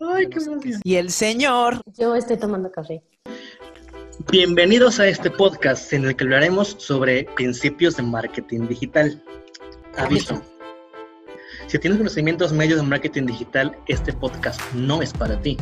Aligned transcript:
Ay, 0.00 0.28
qué. 0.28 0.40
Y 0.84 0.96
el 0.96 1.10
señor. 1.10 1.80
Yo 1.98 2.14
estoy 2.14 2.36
tomando 2.36 2.70
café. 2.70 3.02
Bienvenidos 4.30 5.00
a 5.00 5.06
este 5.06 5.30
podcast 5.30 5.92
en 5.92 6.04
el 6.04 6.16
que 6.16 6.24
hablaremos 6.24 6.76
sobre 6.78 7.24
principios 7.36 7.96
de 7.96 8.02
marketing 8.02 8.68
digital. 8.68 9.22
Aviso. 9.96 10.42
Si 11.72 11.78
tienes 11.78 11.96
conocimientos 11.96 12.52
medios 12.52 12.82
de 12.82 12.86
marketing 12.86 13.24
digital, 13.24 13.74
este 13.86 14.12
podcast 14.12 14.60
no 14.74 15.00
es 15.00 15.10
para 15.14 15.40
ti. 15.40 15.56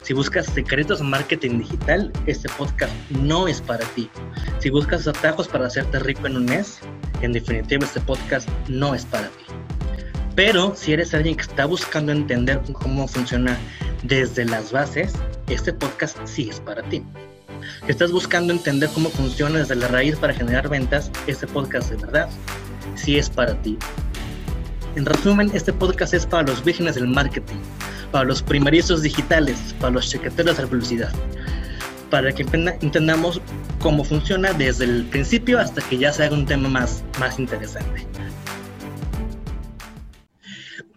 Si 0.00 0.14
buscas 0.14 0.46
secretos 0.46 1.00
de 1.00 1.04
marketing 1.04 1.58
digital, 1.58 2.10
este 2.24 2.48
podcast 2.56 2.94
no 3.10 3.46
es 3.46 3.60
para 3.60 3.84
ti. 3.88 4.08
Si 4.60 4.70
buscas 4.70 5.06
atajos 5.06 5.48
para 5.48 5.66
hacerte 5.66 5.98
rico 5.98 6.26
en 6.26 6.36
un 6.38 6.46
mes, 6.46 6.78
en 7.20 7.34
definitiva 7.34 7.84
este 7.84 8.00
podcast 8.00 8.48
no 8.68 8.94
es 8.94 9.04
para 9.04 9.28
ti. 9.28 9.44
Pero 10.34 10.74
si 10.74 10.94
eres 10.94 11.12
alguien 11.12 11.36
que 11.36 11.42
está 11.42 11.66
buscando 11.66 12.10
entender 12.10 12.58
cómo 12.72 13.06
funciona 13.06 13.58
desde 14.02 14.46
las 14.46 14.72
bases, 14.72 15.12
este 15.50 15.74
podcast 15.74 16.16
sí 16.24 16.48
es 16.48 16.58
para 16.58 16.82
ti. 16.84 17.02
Si 17.84 17.92
estás 17.92 18.12
buscando 18.12 18.54
entender 18.54 18.88
cómo 18.94 19.10
funciona 19.10 19.58
desde 19.58 19.74
la 19.74 19.88
raíz 19.88 20.16
para 20.16 20.32
generar 20.32 20.70
ventas, 20.70 21.10
este 21.26 21.46
podcast 21.46 21.90
de 21.90 21.96
verdad 21.96 22.30
sí 22.94 23.18
es 23.18 23.28
para 23.28 23.60
ti. 23.60 23.76
En 24.96 25.06
resumen, 25.06 25.52
este 25.54 25.72
podcast 25.72 26.14
es 26.14 26.26
para 26.26 26.48
los 26.48 26.64
vírgenes 26.64 26.96
del 26.96 27.06
marketing, 27.06 27.58
para 28.10 28.24
los 28.24 28.42
primerizos 28.42 29.02
digitales, 29.02 29.72
para 29.78 29.92
los 29.92 30.10
chequeteros 30.10 30.56
de 30.56 30.66
publicidad, 30.66 31.12
para 32.10 32.32
que 32.32 32.42
entendamos 32.42 33.40
cómo 33.78 34.02
funciona 34.02 34.52
desde 34.52 34.86
el 34.86 35.04
principio 35.04 35.60
hasta 35.60 35.80
que 35.88 35.96
ya 35.96 36.12
se 36.12 36.24
haga 36.24 36.34
un 36.34 36.44
tema 36.44 36.68
más, 36.68 37.04
más 37.20 37.38
interesante. 37.38 38.04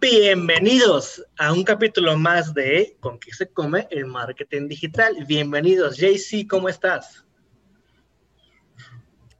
Bienvenidos 0.00 1.24
a 1.38 1.52
un 1.52 1.62
capítulo 1.62 2.18
más 2.18 2.52
de 2.52 2.96
¿Con 2.98 3.20
qué 3.20 3.32
se 3.32 3.46
come 3.46 3.86
el 3.92 4.06
marketing 4.06 4.66
digital? 4.66 5.24
Bienvenidos, 5.28 5.98
JC, 5.98 6.48
¿cómo 6.48 6.68
estás? 6.68 7.24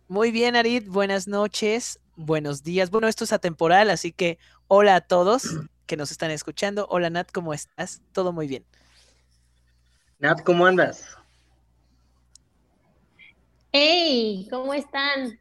Muy 0.06 0.30
bien, 0.30 0.54
Arid, 0.54 0.84
buenas 0.86 1.26
noches 1.26 1.98
buenos 2.16 2.62
días. 2.62 2.90
Bueno, 2.90 3.08
esto 3.08 3.24
es 3.24 3.32
atemporal, 3.32 3.90
así 3.90 4.12
que 4.12 4.38
hola 4.68 4.96
a 4.96 5.00
todos 5.00 5.48
que 5.86 5.96
nos 5.96 6.10
están 6.10 6.30
escuchando. 6.30 6.86
Hola 6.90 7.10
Nat, 7.10 7.30
¿cómo 7.30 7.54
estás? 7.54 8.02
Todo 8.12 8.32
muy 8.32 8.46
bien. 8.46 8.64
Nat, 10.18 10.42
¿cómo 10.42 10.66
andas? 10.66 11.16
Hey, 13.72 14.46
¿cómo 14.50 14.72
están? 14.72 15.38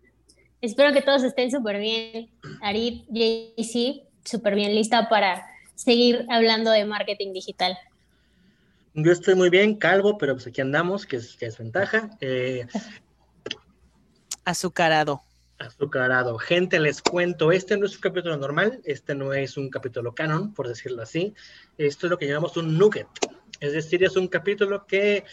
Espero 0.62 0.94
que 0.94 1.02
todos 1.02 1.24
estén 1.24 1.52
súper 1.52 1.80
bien. 1.80 2.32
Arit, 2.62 3.06
JC, 3.10 4.08
súper 4.24 4.56
bien, 4.56 4.74
lista 4.74 5.10
para 5.10 5.46
seguir 5.76 6.26
hablando 6.30 6.72
de 6.72 6.86
marketing 6.86 7.34
digital. 7.34 7.78
Yo 8.96 9.12
estoy 9.12 9.36
muy 9.36 9.50
bien, 9.50 9.76
calvo, 9.76 10.18
pero 10.18 10.36
pues 10.36 10.48
aquí 10.48 10.62
andamos, 10.62 11.06
que 11.06 11.18
es, 11.18 11.36
que 11.36 11.48
es 11.48 11.58
ventaja. 11.58 12.12
Eh, 12.22 12.68
Azucarado. 14.46 15.24
Azucarado. 15.59 16.38
Gente, 16.38 16.80
les 16.80 17.02
cuento, 17.02 17.52
este 17.52 17.78
no 17.78 17.86
es 17.86 17.96
un 17.96 18.02
capítulo 18.02 18.38
normal, 18.38 18.82
este 18.86 19.16
no 19.16 19.34
es 19.34 19.56
un 19.56 19.70
capítulo 19.70 20.14
canon, 20.14 20.54
por 20.54 20.68
decirlo 20.68 21.04
así. 21.04 21.34
Esto 21.78 22.08
es 22.08 22.12
lo 22.12 22.18
que 22.18 22.28
llamamos 22.28 22.58
un 22.58 22.78
nugget. 22.78 23.08
Es 23.60 23.73
decir, 23.73 24.04
es 24.04 24.16
un 24.16 24.28
capítulo 24.28 24.86
que 24.86 25.23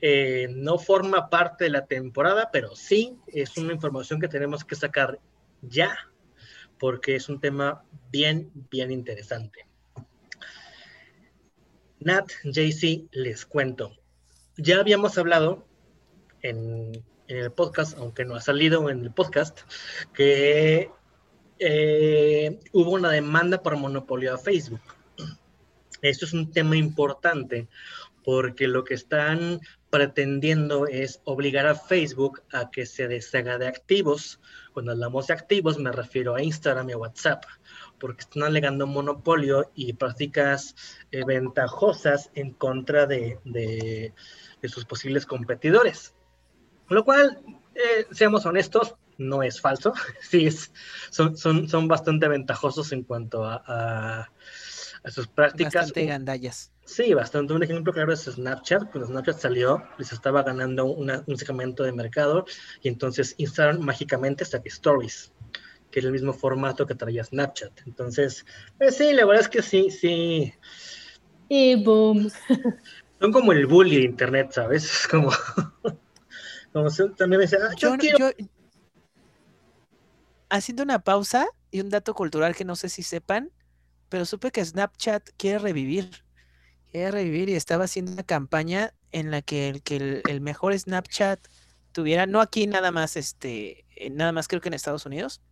eh, 0.00 0.48
no 0.50 0.78
forma 0.78 1.30
parte 1.30 1.64
de 1.64 1.70
la 1.70 1.86
temporada, 1.86 2.50
pero 2.52 2.76
sí 2.76 3.16
es 3.28 3.56
una 3.56 3.72
información 3.72 4.20
que 4.20 4.28
tenemos 4.28 4.64
que 4.64 4.74
sacar 4.74 5.18
ya, 5.62 5.96
porque 6.78 7.16
es 7.16 7.28
un 7.28 7.40
tema 7.40 7.84
bien, 8.10 8.50
bien 8.70 8.90
interesante. 8.90 9.66
Nat, 12.00 12.30
JC, 12.44 13.08
les 13.10 13.46
cuento. 13.46 13.92
Ya 14.56 14.78
habíamos 14.80 15.18
hablado 15.18 15.66
en 16.42 16.92
en 17.28 17.36
el 17.36 17.52
podcast, 17.52 17.96
aunque 17.98 18.24
no 18.24 18.34
ha 18.34 18.40
salido 18.40 18.90
en 18.90 19.04
el 19.04 19.12
podcast, 19.12 19.60
que 20.12 20.90
eh, 21.58 22.58
hubo 22.72 22.92
una 22.92 23.10
demanda 23.10 23.62
por 23.62 23.76
monopolio 23.76 24.34
a 24.34 24.38
Facebook. 24.38 24.80
Esto 26.02 26.24
es 26.26 26.32
un 26.32 26.50
tema 26.50 26.76
importante 26.76 27.68
porque 28.24 28.68
lo 28.68 28.84
que 28.84 28.94
están 28.94 29.60
pretendiendo 29.90 30.86
es 30.86 31.20
obligar 31.24 31.66
a 31.66 31.74
Facebook 31.74 32.42
a 32.52 32.70
que 32.70 32.86
se 32.86 33.08
deshaga 33.08 33.58
de 33.58 33.66
activos. 33.66 34.40
Cuando 34.72 34.92
hablamos 34.92 35.26
de 35.26 35.34
activos 35.34 35.78
me 35.78 35.90
refiero 35.92 36.34
a 36.34 36.42
Instagram 36.42 36.90
y 36.90 36.92
a 36.92 36.98
WhatsApp, 36.98 37.44
porque 37.98 38.20
están 38.20 38.42
alegando 38.44 38.86
monopolio 38.86 39.70
y 39.74 39.94
prácticas 39.94 40.76
eh, 41.10 41.24
ventajosas 41.24 42.30
en 42.34 42.52
contra 42.52 43.06
de, 43.06 43.38
de 43.44 44.68
sus 44.68 44.84
posibles 44.84 45.26
competidores. 45.26 46.14
Lo 46.88 47.04
cual, 47.04 47.38
eh, 47.74 48.06
seamos 48.10 48.46
honestos, 48.46 48.94
no 49.18 49.42
es 49.42 49.60
falso. 49.60 49.92
Sí, 50.22 50.46
es, 50.46 50.72
son, 51.10 51.36
son, 51.36 51.68
son 51.68 51.88
bastante 51.88 52.28
ventajosos 52.28 52.92
en 52.92 53.02
cuanto 53.02 53.44
a, 53.44 53.62
a, 53.66 55.10
sus 55.10 55.26
prácticas. 55.28 55.74
Bastante 55.74 56.06
gandallas. 56.06 56.72
Sí, 56.84 57.12
bastante. 57.12 57.52
Un 57.52 57.62
ejemplo 57.62 57.92
claro 57.92 58.12
es 58.12 58.22
Snapchat. 58.24 58.90
Cuando 58.90 59.08
Snapchat 59.08 59.38
salió, 59.38 59.82
les 59.98 60.12
estaba 60.12 60.42
ganando 60.42 60.86
un 60.86 61.36
segmento 61.36 61.82
de 61.82 61.92
mercado 61.92 62.46
y 62.82 62.88
entonces 62.88 63.34
Instagram 63.38 63.80
mágicamente 63.80 64.44
saque 64.44 64.68
Stories, 64.68 65.32
que 65.90 66.00
es 66.00 66.06
el 66.06 66.12
mismo 66.12 66.32
formato 66.32 66.86
que 66.86 66.94
traía 66.94 67.24
Snapchat. 67.24 67.72
Entonces, 67.86 68.46
pues 68.78 68.96
sí, 68.96 69.12
la 69.12 69.26
verdad 69.26 69.42
es 69.42 69.48
que 69.48 69.62
sí, 69.62 69.90
sí. 69.90 70.54
Y 71.48 71.82
boom. 71.82 72.30
Son 73.20 73.32
como 73.32 73.52
el 73.52 73.66
bully 73.66 73.96
de 73.96 74.04
Internet, 74.04 74.52
¿sabes? 74.52 74.84
Es 75.02 75.08
como... 76.84 77.14
también 77.14 77.40
me 77.40 77.46
ah, 77.46 77.74
yo, 77.76 77.96
haciendo 80.50 80.82
una 80.82 81.00
pausa 81.00 81.46
y 81.70 81.80
un 81.80 81.90
dato 81.90 82.14
cultural 82.14 82.54
que 82.54 82.64
no 82.64 82.76
sé 82.76 82.88
si 82.88 83.02
sepan, 83.02 83.50
pero 84.08 84.24
supe 84.24 84.50
que 84.50 84.64
Snapchat 84.64 85.30
quiere 85.36 85.58
revivir. 85.58 86.24
Quiere 86.90 87.10
revivir 87.10 87.50
y 87.50 87.54
estaba 87.54 87.84
haciendo 87.84 88.12
una 88.12 88.22
campaña 88.22 88.94
en 89.12 89.30
la 89.30 89.42
que 89.42 89.68
el, 89.68 89.82
que 89.82 90.22
el, 90.26 90.40
mejor 90.40 90.78
Snapchat 90.78 91.38
tuviera, 91.92 92.26
no 92.26 92.40
aquí 92.40 92.66
nada 92.66 92.90
más, 92.90 93.16
este, 93.16 93.84
nada 94.10 94.32
más 94.32 94.48
creo 94.48 94.60
que 94.60 94.68
en 94.68 94.74
Estados 94.74 95.04
Unidos, 95.04 95.42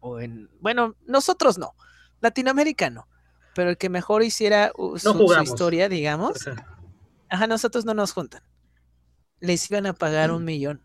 o 0.00 0.20
en, 0.20 0.48
bueno, 0.60 0.94
nosotros 1.06 1.58
no, 1.58 1.74
latinoamericano, 2.20 3.08
pero 3.54 3.70
el 3.70 3.76
que 3.76 3.90
mejor 3.90 4.22
hiciera 4.22 4.72
su, 4.96 5.42
historia, 5.42 5.88
digamos. 5.88 6.48
Ajá, 7.28 7.46
nosotros 7.46 7.84
no 7.84 7.92
nos 7.92 8.12
juntan 8.12 8.42
les 9.40 9.70
iban 9.70 9.86
a 9.86 9.92
pagar 9.92 10.30
un 10.30 10.44
millón. 10.44 10.80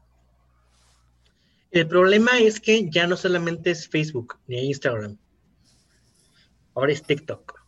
El 1.72 1.88
problema 1.88 2.38
es 2.38 2.60
que 2.60 2.90
ya 2.90 3.08
no 3.08 3.18
solamente 3.18 3.72
es 3.72 3.88
Facebook 3.88 4.38
ni 4.48 4.68
Instagram, 4.68 5.18
ahora 6.76 6.92
es 6.92 7.02
TikTok. 7.02 7.60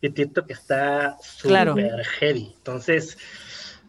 Y 0.00 0.10
TikTok 0.10 0.50
está 0.50 1.16
súper 1.20 2.04
heavy. 2.04 2.54
Entonces, 2.56 3.18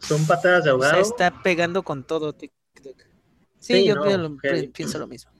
son 0.00 0.26
patadas 0.26 0.64
de 0.64 0.70
ahogado. 0.70 1.00
está 1.00 1.42
pegando 1.42 1.82
con 1.82 2.02
todo 2.04 2.32
TikTok. 2.32 2.58
Sí, 3.60 3.86
yo 3.86 3.96
pienso 4.72 4.98
lo 4.98 5.06
mismo. 5.06 5.30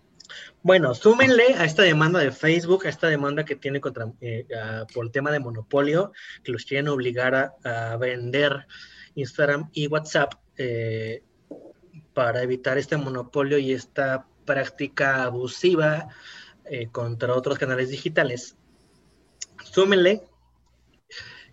Bueno, 0.62 0.94
súmenle 0.94 1.54
a 1.54 1.64
esta 1.64 1.82
demanda 1.82 2.20
de 2.20 2.30
Facebook, 2.30 2.86
a 2.86 2.90
esta 2.90 3.08
demanda 3.08 3.44
que 3.44 3.56
tiene 3.56 3.80
contra, 3.80 4.12
eh, 4.20 4.46
por 4.92 5.06
el 5.06 5.10
tema 5.10 5.32
de 5.32 5.38
monopolio, 5.38 6.12
que 6.42 6.52
los 6.52 6.64
quieren 6.64 6.88
obligar 6.88 7.54
a 7.64 7.96
vender 7.96 8.66
Instagram 9.14 9.70
y 9.72 9.86
WhatsApp 9.86 10.34
eh, 10.56 11.22
para 12.14 12.42
evitar 12.42 12.78
este 12.78 12.96
monopolio 12.96 13.58
y 13.58 13.72
esta 13.72 14.26
práctica 14.44 15.24
abusiva 15.24 16.08
eh, 16.64 16.88
contra 16.90 17.34
otros 17.34 17.58
canales 17.58 17.90
digitales. 17.90 18.56
Súmenle 19.64 20.22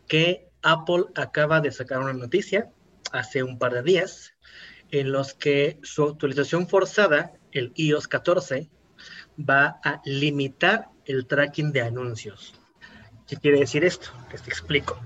que 0.08 0.50
Apple 0.62 1.06
acaba 1.16 1.62
de 1.62 1.72
sacar 1.72 2.00
una 2.00 2.14
noticia 2.14 2.72
hace 3.12 3.44
un 3.44 3.60
par 3.60 3.74
de 3.74 3.84
días 3.84 4.34
en 4.92 5.12
los 5.12 5.34
que 5.34 5.80
su 5.84 6.04
actualización 6.04 6.68
forzada, 6.68 7.34
el 7.52 7.72
iOS 7.76 8.08
14, 8.08 8.70
va 9.38 9.80
a 9.84 10.02
limitar 10.06 10.90
el 11.06 11.28
tracking 11.28 11.72
de 11.72 11.82
anuncios. 11.82 12.54
¿Qué 13.28 13.38
quiere 13.38 13.60
decir 13.60 13.84
esto? 13.84 14.10
Que 14.30 14.38
te 14.38 14.50
explico. 14.50 15.00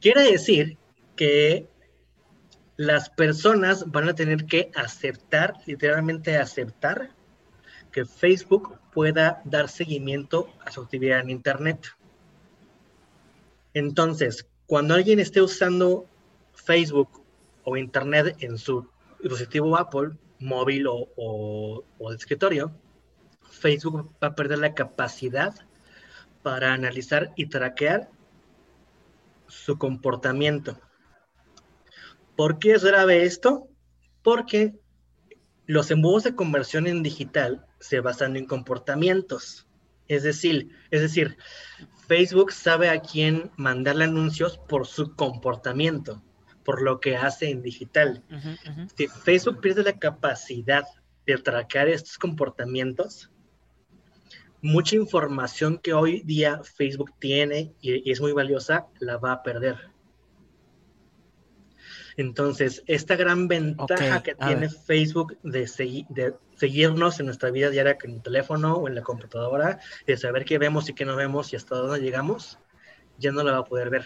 Quiere 0.00 0.22
decir 0.30 0.78
que 1.20 1.68
las 2.78 3.10
personas 3.10 3.90
van 3.90 4.08
a 4.08 4.14
tener 4.14 4.46
que 4.46 4.70
aceptar, 4.74 5.52
literalmente 5.66 6.38
aceptar, 6.38 7.10
que 7.92 8.06
Facebook 8.06 8.78
pueda 8.90 9.42
dar 9.44 9.68
seguimiento 9.68 10.48
a 10.64 10.70
su 10.70 10.80
actividad 10.80 11.20
en 11.20 11.28
Internet. 11.28 11.88
Entonces, 13.74 14.48
cuando 14.64 14.94
alguien 14.94 15.20
esté 15.20 15.42
usando 15.42 16.06
Facebook 16.54 17.22
o 17.64 17.76
Internet 17.76 18.38
en 18.40 18.56
su 18.56 18.88
dispositivo 19.20 19.76
Apple, 19.76 20.16
móvil 20.38 20.86
o, 20.88 21.84
de 21.98 22.16
escritorio, 22.16 22.72
Facebook 23.42 24.10
va 24.24 24.28
a 24.28 24.34
perder 24.34 24.56
la 24.56 24.72
capacidad 24.72 25.54
para 26.42 26.72
analizar 26.72 27.34
y 27.36 27.44
traquear 27.44 28.08
su 29.48 29.76
comportamiento. 29.76 30.80
¿Por 32.40 32.58
qué 32.58 32.72
es 32.72 32.82
grave 32.82 33.24
esto? 33.24 33.68
Porque 34.22 34.72
los 35.66 35.90
embudos 35.90 36.24
de 36.24 36.34
conversión 36.34 36.86
en 36.86 37.02
digital 37.02 37.66
se 37.80 38.00
basan 38.00 38.34
en 38.34 38.46
comportamientos. 38.46 39.66
Es 40.08 40.22
decir, 40.22 40.70
es 40.90 41.02
decir, 41.02 41.36
Facebook 42.08 42.52
sabe 42.52 42.88
a 42.88 43.02
quién 43.02 43.50
mandarle 43.58 44.04
anuncios 44.04 44.56
por 44.56 44.86
su 44.86 45.14
comportamiento, 45.16 46.22
por 46.64 46.80
lo 46.80 46.98
que 46.98 47.14
hace 47.14 47.50
en 47.50 47.60
digital. 47.60 48.24
Si 48.96 49.06
Facebook 49.06 49.60
pierde 49.60 49.82
la 49.82 49.98
capacidad 49.98 50.84
de 51.26 51.36
traquear 51.36 51.88
estos 51.88 52.16
comportamientos, 52.16 53.30
mucha 54.62 54.96
información 54.96 55.76
que 55.76 55.92
hoy 55.92 56.22
día 56.22 56.62
Facebook 56.64 57.12
tiene 57.18 57.74
y, 57.82 58.10
es 58.10 58.18
muy 58.22 58.32
valiosa, 58.32 58.86
la 58.98 59.18
va 59.18 59.32
a 59.32 59.42
perder. 59.42 59.89
Entonces, 62.20 62.82
esta 62.86 63.16
gran 63.16 63.48
ventaja 63.48 64.22
que 64.22 64.34
tiene 64.34 64.68
Facebook 64.68 65.38
de, 65.42 65.60
de, 66.10 66.34
seguirnos 66.54 67.18
en 67.18 67.26
nuestra 67.26 67.50
vida 67.50 67.70
diaria 67.70 67.96
con 67.96 68.10
el 68.10 68.22
teléfono 68.22 68.74
o 68.74 68.88
en 68.88 68.94
la 68.94 69.00
computadora, 69.00 69.80
de 70.06 70.18
saber 70.18 70.44
qué 70.44 70.58
vemos 70.58 70.86
y 70.90 70.92
qué 70.92 71.06
no 71.06 71.16
vemos 71.16 71.50
y 71.54 71.56
hasta 71.56 71.76
dónde 71.76 72.00
llegamos, 72.00 72.58
ya 73.18 73.32
no 73.32 73.42
la 73.42 73.52
va 73.52 73.58
a 73.60 73.64
poder 73.64 73.88
ver. 73.88 74.04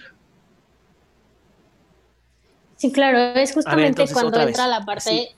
Sí, 2.76 2.93
claro, 2.93 3.19
es 3.19 3.52
justamente 3.52 4.05
cuando 4.12 4.40
entra 4.40 4.69
la 4.69 4.84
parte 4.84 5.34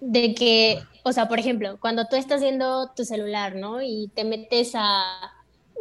de 0.00 0.34
que, 0.36 0.80
o 1.02 1.12
sea, 1.12 1.26
por 1.26 1.40
ejemplo, 1.40 1.76
cuando 1.80 2.06
tú 2.06 2.14
estás 2.14 2.40
viendo 2.40 2.92
tu 2.94 3.04
celular, 3.04 3.56
¿no? 3.56 3.82
Y 3.82 4.12
te 4.14 4.22
metes 4.22 4.72
a... 4.74 5.32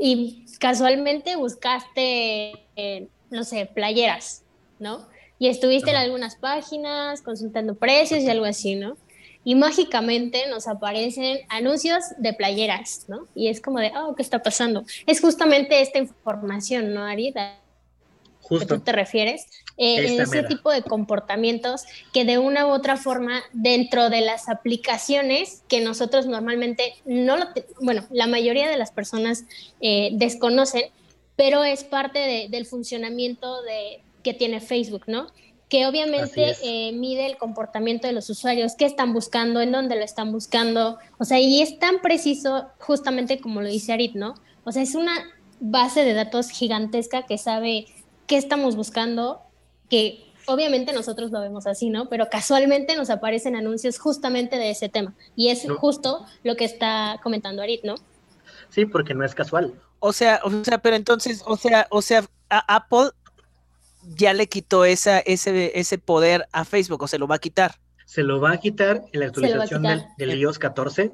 y 0.02 0.44
casualmente 0.60 1.36
buscaste, 1.36 2.66
eh, 2.76 3.08
no 3.30 3.44
sé, 3.44 3.70
playeras, 3.72 4.44
¿no? 4.80 5.08
Y 5.40 5.48
estuviste 5.48 5.90
en 5.90 5.96
algunas 5.96 6.36
páginas 6.36 7.22
consultando 7.22 7.76
precios 7.76 8.22
y 8.22 8.30
algo 8.30 8.46
así, 8.46 8.76
¿no? 8.76 8.98
Y 9.46 9.56
mágicamente 9.56 10.48
nos 10.50 10.68
aparecen 10.68 11.40
anuncios 11.48 12.04
de 12.18 12.34
playeras, 12.34 13.06
¿no? 13.08 13.26
Y 13.34 13.48
es 13.48 13.62
como 13.62 13.80
de, 13.80 13.92
oh, 13.96 14.14
¿qué 14.16 14.22
está 14.22 14.44
pasando? 14.44 14.84
Es 15.08 15.22
justamente 15.22 15.82
esta 15.82 15.98
información, 15.98 16.94
¿no, 16.94 17.04
Arida? 17.06 17.58
que 18.58 18.66
tú 18.66 18.80
te 18.80 18.92
refieres, 18.92 19.46
eh, 19.78 20.18
ese 20.20 20.44
tipo 20.44 20.72
de 20.72 20.82
comportamientos 20.82 21.84
que 22.14 22.26
de 22.26 22.38
una 22.38 22.66
u 22.66 22.70
otra 22.70 22.98
forma 22.98 23.44
dentro 23.54 24.10
de 24.10 24.22
las 24.22 24.50
aplicaciones 24.50 25.64
que 25.68 25.82
nosotros 25.82 26.26
normalmente 26.26 26.96
no 27.06 27.38
lo, 27.38 27.46
bueno, 27.82 28.08
la 28.10 28.26
mayoría 28.26 28.68
de 28.68 28.78
las 28.78 28.92
personas 28.92 29.44
eh, 29.82 30.10
desconocen, 30.14 30.86
pero 31.36 31.64
es 31.64 31.84
parte 31.84 32.48
del 32.50 32.66
funcionamiento 32.66 33.62
de, 33.62 34.02
que 34.24 34.34
tiene 34.34 34.60
Facebook, 34.60 35.04
¿no? 35.08 35.28
Que 35.70 35.86
obviamente 35.86 36.56
eh, 36.64 36.92
mide 36.94 37.26
el 37.26 37.38
comportamiento 37.38 38.08
de 38.08 38.14
los 38.14 38.30
usuarios, 38.30 38.76
qué 38.76 38.86
están 38.86 39.14
buscando, 39.14 39.62
en 39.62 39.72
dónde 39.72 39.96
lo 39.96 40.04
están 40.04 40.32
buscando, 40.32 40.98
o 41.18 41.26
sea, 41.26 41.40
y 41.40 41.62
es 41.62 41.78
tan 41.80 42.00
preciso 42.02 42.70
justamente 42.80 43.40
como 43.40 43.62
lo 43.62 43.68
dice 43.68 43.94
Arit, 43.94 44.16
¿no? 44.16 44.34
O 44.64 44.72
sea, 44.72 44.82
es 44.82 44.96
una 44.96 45.14
base 45.60 46.04
de 46.04 46.14
datos 46.14 46.50
gigantesca 46.50 47.26
que 47.26 47.38
sabe 47.38 47.86
qué 48.28 48.38
estamos 48.38 48.76
buscando, 48.76 49.42
que 49.90 50.26
obviamente 50.46 50.94
nosotros 50.94 51.32
lo 51.32 51.40
vemos 51.42 51.68
así, 51.68 51.90
¿no? 51.90 52.10
Pero 52.10 52.30
casualmente 52.30 52.96
nos 52.96 53.10
aparecen 53.10 53.56
anuncios 53.56 54.00
justamente 54.00 54.58
de 54.58 54.72
ese 54.72 54.90
tema. 54.90 55.14
Y 55.36 55.50
es 55.50 55.68
justo 55.80 56.26
lo 56.44 56.56
que 56.56 56.66
está 56.66 57.20
comentando 57.22 57.62
Arit, 57.62 57.84
¿no? 57.84 57.96
Sí, 58.70 58.86
porque 58.86 59.14
no 59.14 59.24
es 59.26 59.36
casual. 59.36 59.74
O 60.00 60.14
sea, 60.14 60.42
o 60.44 60.64
sea, 60.64 60.78
pero 60.78 60.96
entonces, 60.96 61.44
o 61.46 61.58
sea, 61.58 61.88
o 61.90 62.02
sea, 62.02 62.24
Apple 62.50 63.10
ya 64.04 64.34
le 64.34 64.48
quitó 64.48 64.86
esa, 64.86 65.20
ese, 65.20 65.78
ese 65.80 65.98
poder 65.98 66.48
a 66.52 66.66
Facebook, 66.66 67.04
o 67.04 67.08
se 67.08 67.20
lo 67.20 67.28
va 67.28 67.36
a 67.36 67.40
quitar. 67.40 67.76
Se 68.06 68.24
lo 68.24 68.42
va 68.42 68.52
a 68.52 68.58
quitar 68.58 69.04
en 69.12 69.20
la 69.20 69.28
actualización 69.28 69.84
del, 69.84 70.04
del 70.18 70.40
iOS 70.40 70.60
14, 70.60 71.12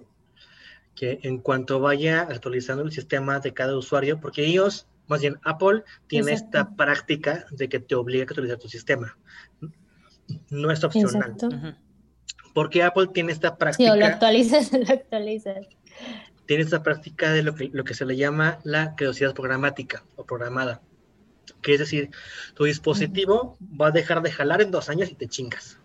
que 0.96 1.20
en 1.24 1.40
cuanto 1.40 1.80
vaya 1.80 2.22
actualizando 2.22 2.84
el 2.84 2.92
sistema 2.92 3.40
de 3.40 3.54
cada 3.54 3.78
usuario, 3.78 4.20
porque 4.20 4.48
iOS 4.48 4.88
más 5.08 5.22
bien 5.22 5.40
Apple 5.44 5.84
tiene 6.08 6.34
esta 6.34 6.76
práctica 6.76 7.46
de 7.52 7.70
que 7.70 7.80
te 7.80 7.96
obliga 7.96 8.24
a 8.24 8.26
actualizar 8.26 8.58
tu 8.58 8.70
sistema. 8.70 9.18
No 10.50 10.72
es 10.72 10.84
opcional. 10.84 11.36
Porque 12.54 12.84
Apple 12.84 13.08
tiene 13.14 13.31
esta 13.31 13.58
práctica. 13.58 13.94
Sí, 13.94 14.00
lo 14.00 14.06
actualizas 14.06 14.72
lo 14.74 14.88
actualizas. 14.88 15.68
Tiene 16.46 16.64
esta 16.64 16.81
práctica 16.84 17.31
de 17.31 17.44
lo 17.44 17.56
que, 17.56 17.70
lo 17.72 17.84
que 17.84 17.94
se 17.94 18.06
le 18.06 18.16
llama 18.16 18.60
la 18.64 18.96
creosidad 18.96 19.34
programática 19.34 20.04
o 20.16 20.26
programada. 20.26 20.81
Que 21.62 21.74
es 21.74 21.80
decir, 21.80 22.09
tu 22.53 22.65
dispositivo 22.65 23.57
va 23.62 23.88
a 23.88 23.92
dejar 23.92 24.21
de 24.21 24.31
jalar 24.31 24.62
en 24.62 24.71
dos 24.71 24.89
años 24.89 25.09
y 25.09 25.15
te 25.15 25.27
chingas. 25.27 25.80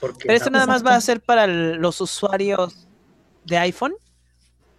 Pero 0.00 0.34
esto 0.34 0.50
nada 0.50 0.66
más 0.66 0.84
va 0.84 0.96
a 0.96 1.00
ser 1.00 1.20
para 1.20 1.46
los 1.46 2.00
usuarios 2.00 2.88
de 3.44 3.58
iPhone. 3.58 3.94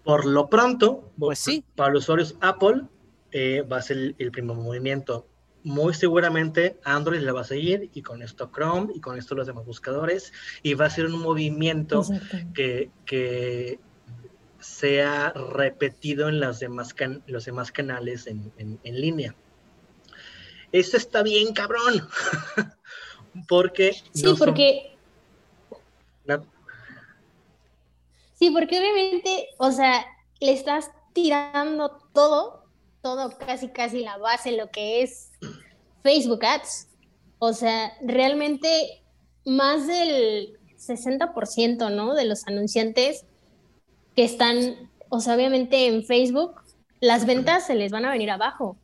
Por 0.03 0.25
lo 0.25 0.49
pronto, 0.49 1.11
pues 1.17 1.39
sí. 1.39 1.63
para 1.75 1.93
los 1.93 2.03
usuarios 2.03 2.35
Apple 2.41 2.83
eh, 3.31 3.61
va 3.61 3.77
a 3.77 3.81
ser 3.81 4.15
el, 4.17 4.31
primer 4.31 4.57
movimiento. 4.57 5.27
Muy 5.63 5.93
seguramente 5.93 6.79
Android 6.83 7.21
la 7.21 7.33
va 7.33 7.41
a 7.41 7.45
seguir 7.45 7.91
y 7.93 8.01
con 8.01 8.23
esto 8.23 8.49
Chrome 8.51 8.93
y 8.95 8.99
con 8.99 9.19
esto 9.19 9.35
los 9.35 9.45
demás 9.45 9.63
buscadores 9.63 10.33
y 10.63 10.73
va 10.73 10.87
a 10.87 10.89
ser 10.89 11.05
un 11.05 11.19
movimiento 11.19 12.03
que, 12.55 12.89
que, 13.05 13.79
sea 14.61 15.31
repetido 15.33 16.29
en 16.29 16.39
las 16.39 16.59
demás 16.59 16.95
los 17.25 17.45
demás 17.45 17.71
canales 17.71 18.27
en, 18.27 18.51
en, 18.57 19.01
línea. 19.01 19.35
Eso 20.71 20.97
está 20.97 21.23
bien, 21.23 21.53
cabrón. 21.53 22.07
porque... 23.47 23.93
Sí, 24.13 24.33
porque... 24.37 24.87
Sí, 28.41 28.49
porque 28.49 28.79
obviamente, 28.79 29.49
o 29.59 29.71
sea, 29.71 30.03
le 30.39 30.53
estás 30.53 30.89
tirando 31.13 31.99
todo, 32.11 32.65
todo, 33.03 33.37
casi, 33.37 33.69
casi 33.69 33.99
la 33.99 34.17
base, 34.17 34.53
lo 34.53 34.71
que 34.71 35.03
es 35.03 35.31
Facebook 36.01 36.43
Ads. 36.43 36.87
O 37.37 37.53
sea, 37.53 37.93
realmente 38.01 39.03
más 39.45 39.85
del 39.85 40.57
60%, 40.75 41.91
¿no? 41.91 42.15
De 42.15 42.25
los 42.25 42.47
anunciantes 42.47 43.25
que 44.15 44.23
están, 44.23 44.89
o 45.09 45.19
sea, 45.19 45.35
obviamente 45.35 45.87
en 45.87 46.03
Facebook, 46.03 46.61
las 46.99 47.25
ventas 47.25 47.65
se 47.65 47.75
les 47.75 47.91
van 47.91 48.05
a 48.05 48.11
venir 48.11 48.31
abajo 48.31 48.77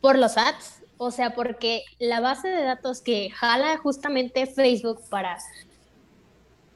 por 0.00 0.18
los 0.18 0.36
ads. 0.36 0.82
O 1.02 1.10
sea, 1.10 1.34
porque 1.34 1.84
la 1.98 2.20
base 2.20 2.48
de 2.48 2.62
datos 2.62 3.00
que 3.00 3.30
jala 3.30 3.78
justamente 3.78 4.46
Facebook 4.46 5.00
para 5.08 5.38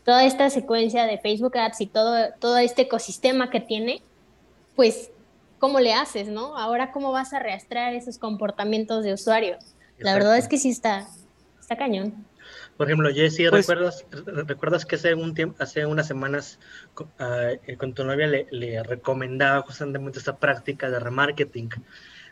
toda 0.05 0.25
esta 0.25 0.51
secuencia 0.51 1.07
de 1.07 1.19
Facebook 1.19 1.57
Ads 1.57 1.81
y 1.81 1.87
todo, 1.87 2.33
todo 2.39 2.59
este 2.59 2.83
ecosistema 2.83 3.51
que 3.51 3.61
tiene, 3.61 4.03
pues, 4.77 5.11
¿cómo 5.59 5.81
le 5.81 5.95
haces, 5.95 6.29
no? 6.29 6.57
Ahora, 6.57 6.93
¿cómo 6.93 7.13
vas 7.13 7.33
a 7.33 7.39
rastrear 7.39 7.95
esos 7.95 8.19
comportamientos 8.19 9.05
de 9.05 9.15
usuario? 9.15 9.59
La 9.99 10.15
verdad 10.15 10.37
es 10.37 10.49
que 10.49 10.59
sí 10.59 10.71
está, 10.71 11.07
está 11.61 11.77
cañón. 11.77 12.27
Por 12.77 12.89
ejemplo, 12.89 13.09
Jesse, 13.13 13.49
pues 13.51 13.69
¿recuerdas, 13.69 14.07
¿recuerdas 14.47 14.85
que 14.85 14.97
hace 14.97 15.15
un 15.15 15.35
tiempo, 15.35 15.57
hace 15.61 15.87
unas 15.87 16.09
semanas 16.09 16.59
con 17.79 17.95
tu 17.95 18.05
novia 18.05 18.27
le, 18.27 18.83
recomendaba 18.83 19.63
justamente 19.63 20.19
esta 20.19 20.37
práctica 20.37 20.91
de 20.91 20.99
remarketing? 20.99 21.69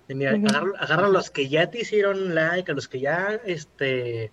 De 0.09 0.15
mira, 0.17 0.33
agarra, 0.33 1.07
a 1.07 1.11
los 1.11 1.31
que 1.31 1.49
ya 1.49 1.71
te 1.71 1.83
hicieron 1.83 2.35
like, 2.35 2.73
a 2.73 2.75
los 2.75 2.89
que 2.89 3.01
ya 3.01 3.41
este 3.45 4.33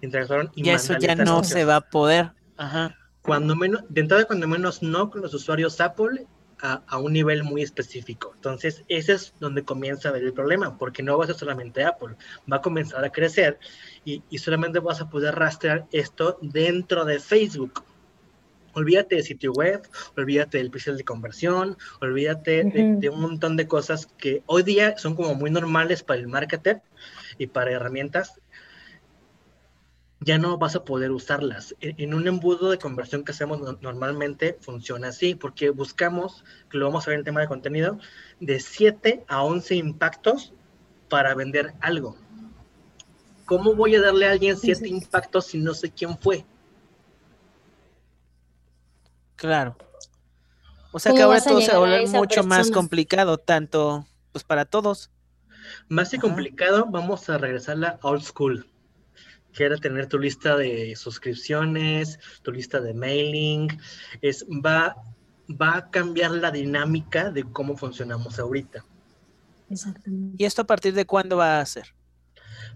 interactuaron 0.00 0.50
y, 0.56 0.66
y 0.66 0.70
eso 0.70 0.98
ya 0.98 1.14
no 1.14 1.44
se 1.44 1.64
va 1.64 1.76
a 1.76 1.80
poder. 1.82 2.32
Ajá. 2.56 2.96
Cuando 3.22 3.56
menos, 3.56 3.84
de 3.88 4.00
entrada, 4.02 4.24
cuando 4.24 4.46
menos 4.48 4.82
no 4.82 5.08
con 5.08 5.22
los 5.22 5.32
usuarios 5.32 5.80
Apple 5.80 6.26
a, 6.64 6.98
un 6.98 7.12
nivel 7.12 7.44
muy 7.44 7.62
específico. 7.62 8.32
Entonces, 8.34 8.84
ese 8.88 9.12
es 9.12 9.34
donde 9.38 9.64
comienza 9.64 10.08
a 10.08 10.12
ver 10.12 10.22
el 10.22 10.32
problema, 10.32 10.78
porque 10.78 11.02
no 11.02 11.18
va 11.18 11.24
a 11.24 11.26
ser 11.26 11.36
solamente 11.36 11.84
Apple, 11.84 12.16
va 12.50 12.56
a 12.56 12.62
comenzar 12.62 13.04
a 13.04 13.10
crecer 13.10 13.58
y, 14.04 14.22
solamente 14.38 14.78
vas 14.78 15.00
a 15.00 15.08
poder 15.08 15.34
rastrear 15.34 15.86
esto 15.92 16.38
dentro 16.40 17.04
de 17.04 17.18
Facebook. 17.18 17.84
Olvídate 18.72 19.16
de 19.16 19.22
sitio 19.22 19.52
web, 19.52 19.86
olvídate 20.16 20.58
del 20.58 20.70
precio 20.70 20.94
de 20.94 21.04
conversión, 21.04 21.76
olvídate 22.00 22.64
de, 22.64 22.96
de, 22.98 23.08
un 23.08 23.20
montón 23.20 23.56
de 23.56 23.68
cosas 23.68 24.06
que 24.18 24.42
hoy 24.46 24.64
día 24.64 24.98
son 24.98 25.14
como 25.14 25.34
muy 25.34 25.50
normales 25.50 26.02
para 26.02 26.20
el 26.20 26.26
marketer 26.26 26.82
y 27.38 27.46
para 27.46 27.72
herramientas 27.72 28.40
ya 30.24 30.38
no 30.38 30.56
vas 30.56 30.74
a 30.74 30.84
poder 30.84 31.10
usarlas. 31.10 31.74
En, 31.80 32.14
un 32.14 32.26
embudo 32.26 32.70
de 32.70 32.78
conversión 32.78 33.24
que 33.24 33.32
hacemos 33.32 33.60
normalmente 33.82 34.56
funciona 34.60 35.08
así, 35.08 35.34
porque 35.34 35.70
buscamos, 35.70 36.44
que 36.70 36.78
lo 36.78 36.86
vamos 36.86 37.06
a 37.06 37.10
ver 37.10 37.14
en 37.16 37.20
el 37.20 37.24
tema 37.24 37.40
de 37.40 37.48
contenido, 37.48 37.98
de 38.40 38.58
7 38.58 39.24
a 39.28 39.42
11 39.42 39.74
impactos 39.76 40.52
para 41.10 41.34
vender 41.34 41.74
algo. 41.80 42.16
¿Cómo 43.44 43.74
voy 43.74 43.94
a 43.96 44.00
darle 44.00 44.26
a 44.26 44.32
alguien 44.32 44.56
7 44.56 44.88
impactos 44.88 45.46
si 45.46 45.58
no 45.58 45.74
sé 45.74 45.90
quién 45.90 46.16
fue? 46.16 46.44
Claro. 49.36 49.76
O 50.92 50.98
sea 50.98 51.12
que 51.12 51.22
ahora 51.22 51.42
todo 51.42 51.60
se 51.60 51.76
va 51.76 51.98
a 51.98 52.06
mucho 52.06 52.44
más 52.44 52.70
complicado, 52.70 53.36
tanto 53.36 54.06
pues 54.32 54.42
para 54.42 54.64
todos. 54.64 55.10
Más 55.88 56.10
que 56.10 56.18
complicado, 56.18 56.86
vamos 56.88 57.28
a 57.28 57.36
regresar 57.36 57.76
a 57.76 57.78
la 57.78 57.98
old 58.02 58.22
school, 58.22 58.66
que 59.54 59.64
era 59.64 59.76
tener 59.78 60.06
tu 60.06 60.18
lista 60.18 60.56
de 60.56 60.94
suscripciones, 60.96 62.18
tu 62.42 62.52
lista 62.52 62.80
de 62.80 62.92
mailing. 62.92 63.68
Es, 64.20 64.44
va, 64.44 64.96
va 65.48 65.76
a 65.76 65.90
cambiar 65.90 66.32
la 66.32 66.50
dinámica 66.50 67.30
de 67.30 67.44
cómo 67.44 67.76
funcionamos 67.76 68.38
ahorita. 68.38 68.84
Exactamente. 69.70 70.36
¿Y 70.42 70.44
esto 70.44 70.62
a 70.62 70.66
partir 70.66 70.92
de 70.94 71.06
cuándo 71.06 71.36
va 71.36 71.60
a 71.60 71.66
ser? 71.66 71.94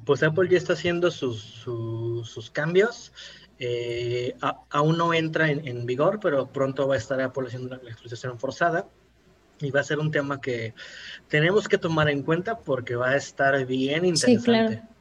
Pues 0.05 0.23
Apple 0.23 0.49
ya 0.49 0.57
está 0.57 0.73
haciendo 0.73 1.11
sus, 1.11 1.43
sus, 1.43 2.51
cambios. 2.51 3.13
Eh, 3.59 4.37
aún 4.71 4.97
no 4.97 5.13
entra 5.13 5.51
en, 5.51 5.85
vigor, 5.85 6.21
pero 6.23 6.47
pronto 6.47 6.87
va 6.87 6.95
a 6.95 6.99
estar 6.99 7.21
Apple 7.21 7.49
haciendo 7.49 7.77
la, 7.77 7.91
actualización 7.91 8.39
forzada. 8.39 8.87
Y 9.61 9.73
va 9.73 9.81
a 9.81 9.85
ser 9.85 9.99
un 9.99 10.13
tema 10.13 10.41
que 10.41 10.73
tenemos 11.27 11.67
que 11.67 11.79
tomar 11.79 12.09
en 12.09 12.23
cuenta 12.23 12.61
porque 12.61 12.95
va 12.95 13.11
a 13.11 13.17
estar 13.17 13.67
bien 13.67 14.05
interesante. 14.05 14.39
Sí, 14.39 14.45
claro. 14.45 14.98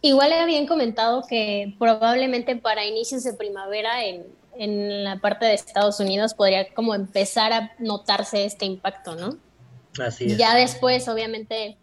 Igual 0.00 0.32
habían 0.32 0.66
comentado 0.66 1.24
que 1.28 1.74
probablemente 1.78 2.56
para 2.56 2.84
inicios 2.84 3.24
de 3.24 3.34
primavera 3.34 4.04
en, 4.04 4.26
en 4.56 5.04
la 5.04 5.20
parte 5.20 5.46
de 5.46 5.54
Estados 5.54 5.98
Unidos 6.00 6.34
podría 6.34 6.72
como 6.74 6.94
empezar 6.94 7.52
a 7.52 7.72
notarse 7.78 8.44
este 8.44 8.64
impacto, 8.64 9.16
¿no? 9.16 9.36
Así 10.00 10.26
es. 10.26 10.38
Ya 10.38 10.54
después, 10.54 11.08
obviamente, 11.08 11.78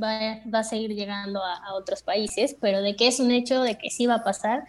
va, 0.00 0.58
a 0.58 0.64
seguir 0.64 0.94
llegando 0.94 1.42
a, 1.42 1.74
otros 1.74 2.02
países, 2.02 2.56
pero 2.60 2.82
de 2.82 2.96
que 2.96 3.08
es 3.08 3.20
un 3.20 3.30
hecho 3.30 3.62
de 3.62 3.78
que 3.78 3.90
sí 3.90 4.06
va 4.06 4.16
a 4.16 4.24
pasar, 4.24 4.64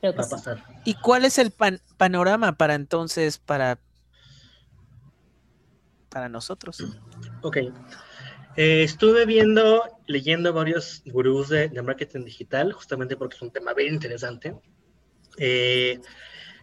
creo 0.00 0.12
que 0.12 0.18
va 0.20 0.26
a 0.26 0.30
pasar. 0.30 0.64
¿Y 0.84 0.94
cuál 0.94 1.24
es 1.24 1.38
el 1.38 1.52
panorama 1.96 2.52
para 2.52 2.74
entonces, 2.74 3.38
para, 3.38 3.78
para 6.08 6.28
nosotros? 6.28 6.82
Ok. 7.42 7.58
Eh, 8.56 8.82
estuve 8.82 9.26
viendo, 9.26 9.82
leyendo 10.06 10.52
varios 10.52 11.02
gurús 11.06 11.48
de, 11.48 11.70
marketing 11.82 12.24
digital, 12.24 12.72
justamente 12.72 13.16
porque 13.16 13.36
es 13.36 13.42
un 13.42 13.50
tema 13.50 13.74
bien 13.74 13.94
interesante. 13.94 14.54
Eh, 15.38 16.00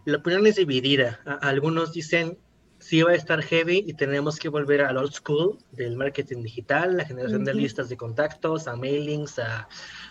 la 0.04 0.18
opinión 0.18 0.46
es 0.46 0.56
dividida. 0.56 1.20
algunos 1.42 1.92
dicen 1.92 2.38
sí 2.80 3.02
va 3.02 3.12
a 3.12 3.14
estar 3.14 3.42
heavy 3.42 3.84
y 3.86 3.94
tenemos 3.94 4.38
que 4.38 4.48
volver 4.48 4.80
al 4.80 4.96
old 4.96 5.12
school 5.12 5.58
del 5.72 5.96
marketing 5.96 6.42
digital, 6.42 6.96
la 6.96 7.04
generación 7.04 7.44
de 7.44 7.54
listas 7.54 7.88
de 7.88 7.96
contactos, 7.96 8.66
a 8.66 8.74
mailings, 8.74 9.38
a 9.38 9.68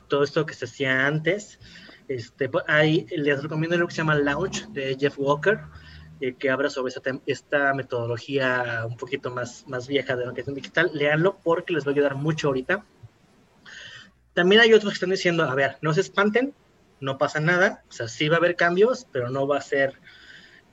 todo 0.08 0.24
esto 0.24 0.46
que 0.46 0.54
se 0.54 0.66
hacía 0.66 1.08
antes. 1.08 1.60
Este, 2.08 2.50
ahí 2.68 3.06
les 3.16 3.42
recomiendo 3.42 3.78
lo 3.78 3.88
que 3.88 3.94
se 3.94 3.98
llama 3.98 4.16
Launch 4.16 4.68
de 4.70 4.96
Jeff 5.00 5.18
Walker, 5.18 5.60
eh, 6.22 6.36
que 6.36 6.50
habla 6.50 6.70
sobre 6.70 6.90
esta, 6.90 7.12
esta, 7.26 7.74
metodología 7.74 8.86
un 8.88 8.98
poquito 8.98 9.32
más, 9.32 9.66
más 9.68 9.88
vieja 9.88 10.16
de 10.16 10.26
marketing 10.26 10.54
digital. 10.54 10.92
Leanlo 10.94 11.40
porque 11.44 11.74
les 11.74 11.86
va 11.86 11.92
a 11.92 11.94
ayudar 11.94 12.16
mucho 12.16 12.48
ahorita. 12.48 12.86
También 14.34 14.62
hay 14.62 14.74
otros 14.74 14.92
que 14.92 14.96
están 14.96 15.10
diciendo, 15.10 15.44
a 15.44 15.56
ver, 15.56 15.78
no 15.82 15.94
se 15.94 16.02
espanten, 16.02 16.54
no 17.00 17.18
pasa 17.18 17.40
nada, 17.40 17.84
o 17.90 17.92
sea, 17.92 18.08
sí 18.08 18.30
va 18.30 18.36
a 18.36 18.40
haber 18.40 18.56
cambios, 18.56 19.08
pero 19.12 19.30
no 19.30 19.48
va 19.48 19.58
a 19.58 19.62
ser 19.62 20.00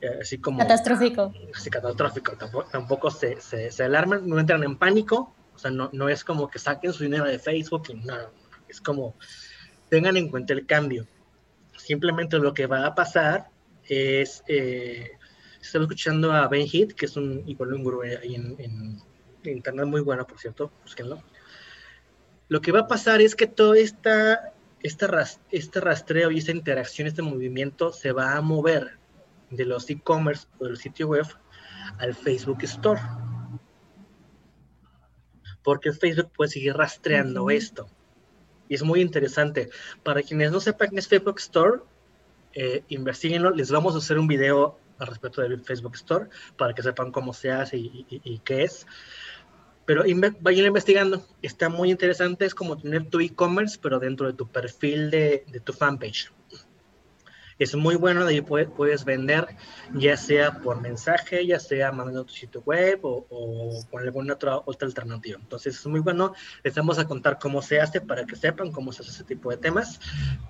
eh, 0.01 0.19
así 0.21 0.39
como... 0.39 0.59
Catastrófico. 0.59 1.33
Así 1.55 1.71
catastrófico, 1.71 2.37
tampoco, 2.71 3.11
se, 3.11 3.41
se, 3.41 3.83
alarman, 3.83 4.29
no 4.29 4.39
entran 4.39 4.63
en 4.63 4.77
pánico, 4.77 5.35
o 5.55 5.59
sea, 5.59 5.71
no, 5.71 5.89
no 5.93 6.09
es 6.09 6.23
como 6.23 6.49
que 6.49 6.59
saquen 6.59 6.93
su 6.93 7.05
dinero 7.05 7.25
de 7.25 7.39
Facebook, 7.39 7.85
y 7.89 7.95
no, 7.95 8.15
es 8.69 8.81
como 8.81 9.15
tengan 9.89 10.17
en 10.17 10.29
cuenta 10.29 10.53
el 10.53 10.67
cambio. 10.67 11.07
Simplemente 11.77 12.39
lo 12.39 12.53
que 12.53 12.67
va 12.67 12.87
a 12.87 12.95
pasar 12.95 13.49
es, 13.85 14.43
eh, 14.49 15.13
estaba 15.67 15.85
escuchando 15.85 16.33
a 16.33 16.49
Ben 16.49 16.67
Heath, 16.67 16.93
que 16.93 17.07
es 17.07 17.17
un, 17.17 17.43
igual 17.47 17.75
un 17.75 17.85
gurú 17.85 18.03
ahí 18.03 18.35
en, 18.35 18.57
en, 18.59 19.03
internet 19.45 19.87
muy 19.87 20.01
bueno, 20.01 20.27
por 20.27 20.39
cierto, 20.39 20.73
búsquenlo. 20.83 21.23
Lo 22.49 22.61
que 22.61 22.73
va 22.73 22.81
a 22.81 22.89
pasar 22.89 23.21
es 23.21 23.37
que 23.37 23.47
todo 23.47 23.75
esta, 23.75 24.53
este, 24.83 25.07
este 25.51 25.81
rastreo 25.81 26.31
y 26.31 26.39
esta 26.39 26.51
interacción, 26.51 27.07
este 27.07 27.23
movimiento 27.23 27.93
se 27.93 28.13
va 28.13 28.37
a 28.37 28.41
mover 28.41 28.99
de 29.51 29.65
los 29.65 29.89
e-commerce 29.91 30.49
o 30.59 30.65
del 30.65 30.77
sitio 30.77 31.09
web 31.09 31.27
al 31.99 32.15
Facebook 32.15 32.63
Store. 32.63 33.01
Porque 35.63 35.93
Facebook 35.93 36.31
puede 36.37 36.51
seguir 36.51 36.75
rastreando 36.75 37.51
esto. 37.51 37.89
Y 38.69 38.75
es 38.75 38.83
muy 38.83 39.01
interesante. 39.01 39.71
Para 40.03 40.23
quienes 40.23 40.51
no 40.51 40.61
sepan 40.61 40.91
qué 40.91 40.99
es 40.99 41.09
Facebook 41.09 41.39
Store, 41.39 41.83
eh, 42.53 42.85
investiguenlo. 42.89 43.51
Les 43.51 43.71
vamos 43.71 43.95
a 43.95 43.99
hacer 43.99 44.19
un 44.19 44.27
video 44.27 44.79
al 44.99 45.07
respecto 45.07 45.43
del 45.43 45.61
Facebook 45.63 45.95
Store 45.95 46.29
para 46.57 46.75
que 46.75 46.83
sepan 46.83 47.13
cómo 47.13 47.33
se 47.33 47.51
hace 47.51 47.77
y, 47.79 48.41
qué 48.45 48.65
es. 48.65 48.87
Pero 49.85 50.03
vayan 50.41 50.67
investigando. 50.67 51.25
Está 51.43 51.69
muy 51.69 51.91
interesante. 51.91 52.45
Es 52.45 52.55
como 52.55 52.77
tener 52.77 53.09
tu 53.09 53.21
e-commerce, 53.21 53.79
pero 53.81 54.01
dentro 54.01 54.27
de 54.27 54.33
tu 54.33 54.49
perfil 54.49 55.11
de, 55.11 55.45
de 55.47 55.61
tu 55.61 55.73
fanpage 55.73 56.33
es 57.59 57.75
muy 57.75 57.97
bueno, 57.97 58.25
de 58.25 58.35
ahí 58.35 58.41
puedes, 58.43 59.05
vender, 59.05 59.47
ya 59.95 60.17
sea 60.17 60.61
por 60.61 60.81
mensaje, 60.81 61.47
ya 61.47 61.59
sea 61.59 61.91
mandando 61.91 62.25
tu 62.25 62.35
sitio 62.35 62.63
web 62.63 63.01
o, 63.03 63.83
con 63.91 64.03
alguna 64.03 64.35
otra, 64.35 64.59
otra 64.59 64.87
alternativa. 64.87 65.39
Entonces 65.41 65.79
es 65.79 65.87
muy 65.87 66.01
bueno, 66.01 66.35
les 66.63 66.75
vamos 66.75 66.99
a 66.99 67.07
contar 67.07 67.39
cómo 67.39 67.63
se 67.63 67.81
hace 67.81 68.01
para 68.01 68.27
que 68.27 68.37
sepan 68.37 68.73
cómo 68.73 68.93
se 68.93 69.03
hace 69.03 69.13
ese 69.13 69.25
tipo 69.25 69.51
de 69.51 69.57
temas, 69.57 70.01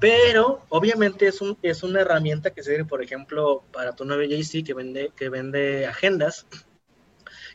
pero 0.00 0.64
obviamente 0.68 1.28
es, 1.28 1.40
un, 1.40 1.56
es 1.62 1.82
una 1.82 2.00
herramienta 2.00 2.50
que 2.50 2.62
sirve, 2.62 2.84
por 2.84 3.02
ejemplo, 3.02 3.62
para 3.72 3.94
tu 3.94 4.04
nuevo 4.04 4.22
JC 4.22 4.64
que 4.64 4.74
vende, 4.74 5.12
que 5.14 5.28
vende 5.28 5.86
agendas, 5.86 6.46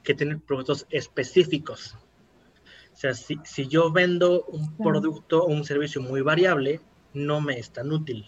que 0.04 0.14
tiene 0.14 0.38
productos 0.38 0.88
específicos. 0.90 1.96
O 2.94 2.98
sea, 3.02 3.14
si, 3.14 3.40
si 3.44 3.68
yo 3.68 3.92
vendo 3.92 4.44
un 4.46 4.78
producto 4.78 5.44
o 5.44 5.48
un 5.48 5.66
servicio 5.66 6.02
muy 6.02 6.22
variable, 6.22 6.80
no 7.14 7.42
me 7.42 7.60
es 7.60 7.72
tan 7.72 7.92
útil 7.92 8.26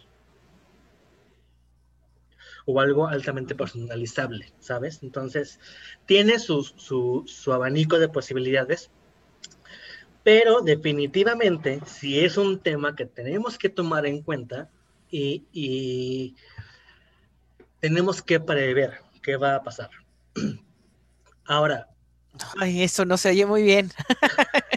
o 2.66 2.80
algo 2.80 3.08
altamente 3.08 3.56
personalizable, 3.56 4.54
¿sabes? 4.60 5.02
Entonces, 5.04 5.60
tiene 6.06 6.40
su, 6.40 6.64
su, 6.64 7.54
abanico 7.54 8.00
de 8.00 8.10
posibilidades, 8.10 8.90
pero 10.24 10.62
definitivamente, 10.62 11.82
si 11.86 12.20
es 12.20 12.38
un 12.38 12.60
tema 12.60 12.96
que 12.96 13.06
tenemos 13.06 13.58
que 13.58 13.70
tomar 13.70 14.06
en 14.06 14.22
cuenta 14.22 14.70
y, 15.12 16.36
tenemos 17.80 18.22
que 18.22 18.40
prever 18.40 19.02
qué 19.22 19.36
va 19.36 19.56
a 19.56 19.64
pasar. 19.64 19.90
Ahora. 21.46 21.90
Ay, 22.58 22.82
eso 22.82 23.04
no 23.04 23.18
se 23.18 23.30
oye 23.30 23.46
muy 23.46 23.62
bien. 23.62 23.92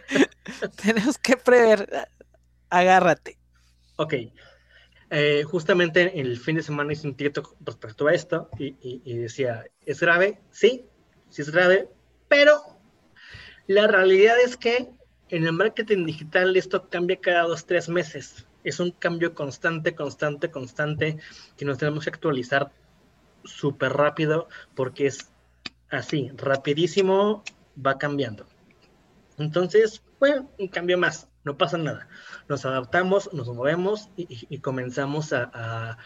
tenemos 0.82 1.16
que 1.16 1.36
prever. 1.36 1.88
Agárrate. 2.68 3.38
Ok. 3.94 4.14
Eh, 5.10 5.44
justamente 5.44 6.20
el 6.20 6.36
fin 6.38 6.56
de 6.56 6.62
semana 6.62 6.92
hice 6.92 7.06
un 7.06 7.16
directo 7.16 7.56
respecto 7.60 8.08
a 8.08 8.14
esto 8.14 8.48
y, 8.58 9.14
decía, 9.14 9.64
¿es 9.84 10.00
grave? 10.00 10.40
Sí, 10.50 10.84
sí 11.30 11.42
es 11.42 11.50
grave, 11.50 11.88
pero 12.28 12.60
la 13.68 13.86
realidad 13.86 14.36
es 14.44 14.56
que 14.56 14.90
en 15.28 15.44
el 15.44 15.52
marketing 15.52 16.06
digital 16.06 16.56
esto 16.56 16.88
cambia 16.88 17.20
cada 17.20 17.42
dos, 17.42 17.66
tres 17.66 17.88
meses. 17.88 18.46
Es 18.64 18.80
un 18.80 18.90
cambio 18.90 19.34
constante, 19.34 19.94
constante, 19.94 20.50
constante 20.50 21.18
que 21.56 21.64
nos 21.64 21.78
tenemos 21.78 22.04
que 22.04 22.10
actualizar 22.10 22.72
súper 23.44 23.92
rápido 23.92 24.48
porque 24.74 25.06
es 25.06 25.30
así, 25.88 26.30
rapidísimo, 26.36 27.44
va 27.84 27.96
cambiando. 27.96 28.46
Entonces, 29.38 30.02
bueno, 30.18 30.50
un 30.58 30.66
cambio 30.68 30.98
más 30.98 31.28
no 31.46 31.56
pasa 31.56 31.78
nada. 31.78 32.08
Nos 32.48 32.66
adaptamos, 32.66 33.32
nos 33.32 33.46
movemos 33.48 34.10
y, 34.16 34.58
comenzamos 34.58 35.32
a, 35.32 35.96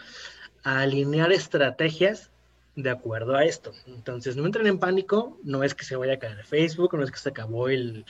alinear 0.63 1.33
estrategias 1.33 2.31
de 2.77 2.91
acuerdo 2.91 3.35
a 3.35 3.45
esto. 3.45 3.73
Entonces, 3.87 4.37
no 4.37 4.45
entren 4.45 4.67
en 4.67 4.79
pánico, 4.79 5.39
no 5.43 5.65
es 5.65 5.75
que 5.75 5.87
se 5.87 5.97
vaya 5.97 6.15
a 6.15 6.19
caer 6.19 6.45
Facebook, 6.45 6.95
no 6.95 7.03
es 7.03 7.11
que 7.11 7.19
se 7.19 7.31
acabó 7.31 7.71
el... 7.71 8.05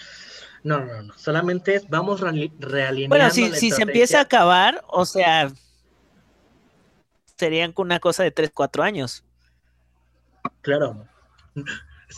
No, 0.65 0.85
no, 0.85 1.03
no, 1.03 1.17
solamente 1.17 1.81
vamos 1.89 2.21
realineando. 2.21 3.17
Bueno, 3.17 3.31
si, 3.31 3.53
si 3.53 3.71
se 3.71 3.83
empieza 3.83 4.19
a 4.19 4.23
acabar, 4.23 4.85
o 4.89 5.07
sea, 5.07 5.53
serían 7.39 7.73
una 7.77 8.01
cosa 8.01 8.25
de 8.25 8.33
3, 8.33 8.51
4 8.53 8.83
años. 8.83 9.25
Claro. 10.63 11.07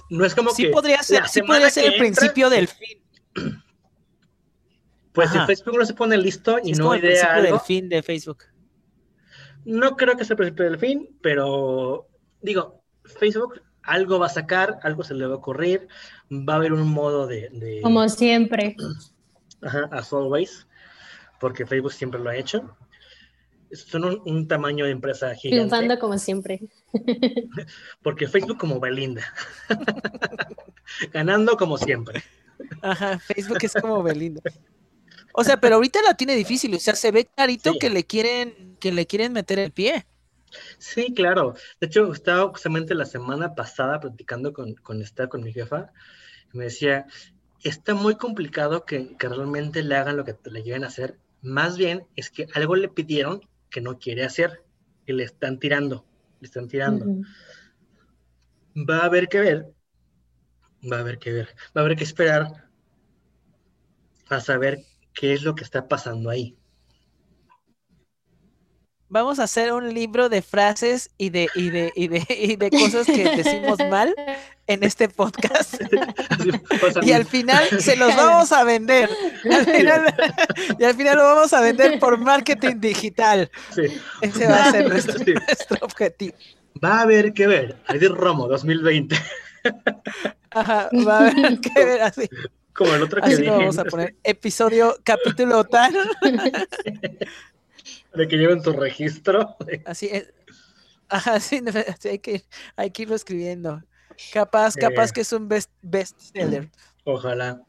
No 0.08 0.24
es 0.24 0.34
como 0.34 0.52
sí 0.52 0.68
Podría 0.68 1.02
ser, 1.02 1.28
sí 1.28 1.42
podría 1.42 1.68
ser 1.68 1.92
el 1.92 1.98
principio 1.98 2.48
del 2.48 2.68
fin. 2.68 2.98
Pues 5.12 5.30
si 5.30 5.38
Facebook 5.40 5.78
no 5.78 5.84
se 5.84 5.94
pone 5.94 6.16
listo 6.16 6.58
y 6.62 6.72
no 6.72 6.96
idea 6.96 7.34
algo. 7.34 7.52
del 7.52 7.60
fin 7.60 7.88
de 7.88 8.02
Facebook. 8.02 8.44
No 9.64 9.96
creo 9.96 10.16
que 10.16 10.24
sea 10.24 10.34
el 10.34 10.38
principio 10.38 10.64
del 10.64 10.78
fin, 10.78 11.16
pero 11.20 12.08
digo, 12.40 12.82
Facebook 13.04 13.62
algo 13.82 14.18
va 14.18 14.26
a 14.26 14.30
sacar, 14.30 14.78
algo 14.82 15.04
se 15.04 15.14
le 15.14 15.26
va 15.26 15.34
a 15.34 15.38
ocurrir, 15.38 15.88
va 16.30 16.54
a 16.54 16.56
haber 16.56 16.72
un 16.72 16.88
modo 16.88 17.26
de. 17.26 17.80
Como 17.82 18.08
siempre. 18.08 18.76
Ajá, 19.60 19.88
as 19.92 20.12
always, 20.12 20.66
porque 21.40 21.66
Facebook 21.66 21.92
siempre 21.92 22.20
lo 22.20 22.30
ha 22.30 22.36
hecho. 22.36 22.76
son 23.72 24.20
un, 24.24 24.48
tamaño 24.48 24.84
de 24.84 24.92
empresa 24.92 25.34
gigante. 25.34 25.68
Triunfando 25.68 25.98
como 25.98 26.18
siempre. 26.18 26.60
Porque 28.02 28.28
Facebook 28.28 28.58
como 28.58 28.80
Belinda. 28.80 29.22
Ganando 31.12 31.56
como 31.56 31.78
siempre. 31.78 32.22
Ajá, 32.82 33.18
Facebook 33.18 33.58
es 33.62 33.72
como 33.80 34.02
Belinda. 34.02 34.42
O 35.32 35.44
sea, 35.44 35.60
pero 35.60 35.76
ahorita 35.76 36.00
la 36.02 36.14
tiene 36.14 36.34
difícil, 36.34 36.74
o 36.74 36.78
sea, 36.78 36.94
se 36.94 37.10
ve 37.10 37.26
clarito 37.26 37.72
que 37.78 37.90
le 37.90 38.04
quieren, 38.04 38.76
que 38.80 38.92
le 38.92 39.06
quieren 39.06 39.32
meter 39.32 39.58
el 39.58 39.72
pie. 39.72 40.06
Sí, 40.78 41.14
claro. 41.14 41.54
De 41.80 41.86
hecho, 41.86 42.12
estaba 42.12 42.50
justamente 42.50 42.94
la 42.94 43.06
semana 43.06 43.54
pasada 43.54 44.00
platicando 44.00 44.52
con, 44.52 44.74
con 44.74 45.00
esta, 45.00 45.28
con 45.28 45.42
mi 45.42 45.52
jefa, 45.52 45.90
y 46.52 46.58
me 46.58 46.64
decía, 46.64 47.06
está 47.62 47.94
muy 47.94 48.16
complicado 48.16 48.84
que, 48.84 49.16
realmente 49.18 49.82
le 49.82 49.96
hagan 49.96 50.16
lo 50.16 50.24
que 50.24 50.36
le 50.44 50.62
lleguen 50.62 50.84
a 50.84 50.88
hacer. 50.88 51.18
Más 51.40 51.76
bien 51.76 52.06
es 52.16 52.30
que 52.30 52.46
algo 52.54 52.76
le 52.76 52.88
pidieron 52.88 53.40
que 53.70 53.80
no 53.80 53.98
quiere 53.98 54.24
hacer 54.24 54.62
y 55.06 55.12
le 55.12 55.24
están 55.24 55.58
tirando, 55.58 56.04
le 56.40 56.46
están 56.46 56.68
tirando. 56.68 57.06
Va 58.76 58.98
a 58.98 59.06
haber 59.06 59.28
que 59.28 59.40
ver, 59.40 59.72
va 60.90 60.98
a 60.98 61.00
haber 61.00 61.18
que 61.18 61.32
ver, 61.32 61.48
va 61.76 61.80
a 61.80 61.84
haber 61.84 61.96
que 61.96 62.04
esperar 62.04 62.68
a 64.28 64.40
saber 64.40 64.84
qué 65.14 65.32
es 65.32 65.42
lo 65.42 65.54
que 65.54 65.64
está 65.64 65.88
pasando 65.88 66.30
ahí. 66.30 66.56
Vamos 69.08 69.40
a 69.40 69.42
hacer 69.42 69.74
un 69.74 69.92
libro 69.92 70.30
de 70.30 70.40
frases 70.40 71.10
y 71.18 71.28
de, 71.28 71.46
y 71.54 71.68
de, 71.68 71.92
y 71.94 72.08
de, 72.08 72.26
y 72.30 72.56
de 72.56 72.70
cosas 72.70 73.06
que 73.06 73.24
decimos 73.36 73.78
mal 73.90 74.14
en 74.66 74.82
este 74.82 75.10
podcast. 75.10 75.82
y 77.02 77.12
al 77.12 77.26
final 77.26 77.68
se 77.78 77.94
los 77.96 78.16
vamos 78.16 78.52
a 78.52 78.64
vender. 78.64 79.10
y 80.78 80.84
al 80.84 80.94
final 80.94 81.16
lo 81.18 81.24
vamos 81.24 81.52
a 81.52 81.60
vender 81.60 81.98
por 81.98 82.16
marketing 82.16 82.80
digital. 82.80 83.50
Ese 84.22 84.46
va 84.46 84.64
a 84.64 84.70
ser 84.70 84.88
nuestro, 84.88 85.76
objetivo. 85.82 86.34
Va 86.82 87.00
a 87.00 87.02
haber 87.02 87.34
que 87.34 87.46
ver. 87.46 87.76
de 87.86 88.08
Romo 88.08 88.48
2020. 88.48 89.14
Ajá, 90.52 90.88
va 91.06 91.18
a 91.18 91.28
haber 91.28 91.60
que 91.60 91.84
ver 91.84 92.00
así. 92.00 92.30
Como 92.74 92.94
el 92.94 93.02
otro 93.02 93.20
que 93.20 93.34
así 93.34 93.46
vamos 93.46 93.78
a 93.78 93.84
poner 93.84 94.14
episodio, 94.24 94.96
capítulo 95.04 95.64
tal. 95.64 95.94
De 98.14 98.28
que 98.28 98.36
lleven 98.36 98.62
tu 98.62 98.72
registro. 98.72 99.56
Así 99.84 100.08
es. 100.12 100.32
Ajá, 101.08 101.40
sí, 101.40 101.62
hay 102.04 102.18
que, 102.18 102.42
hay 102.76 102.90
que 102.90 103.02
irlo 103.02 103.14
escribiendo. 103.14 103.82
Capaz, 104.32 104.76
capaz 104.76 105.12
que 105.12 105.22
es 105.22 105.32
un 105.32 105.48
best, 105.48 105.70
seller. 106.18 106.70
Ojalá. 107.04 107.60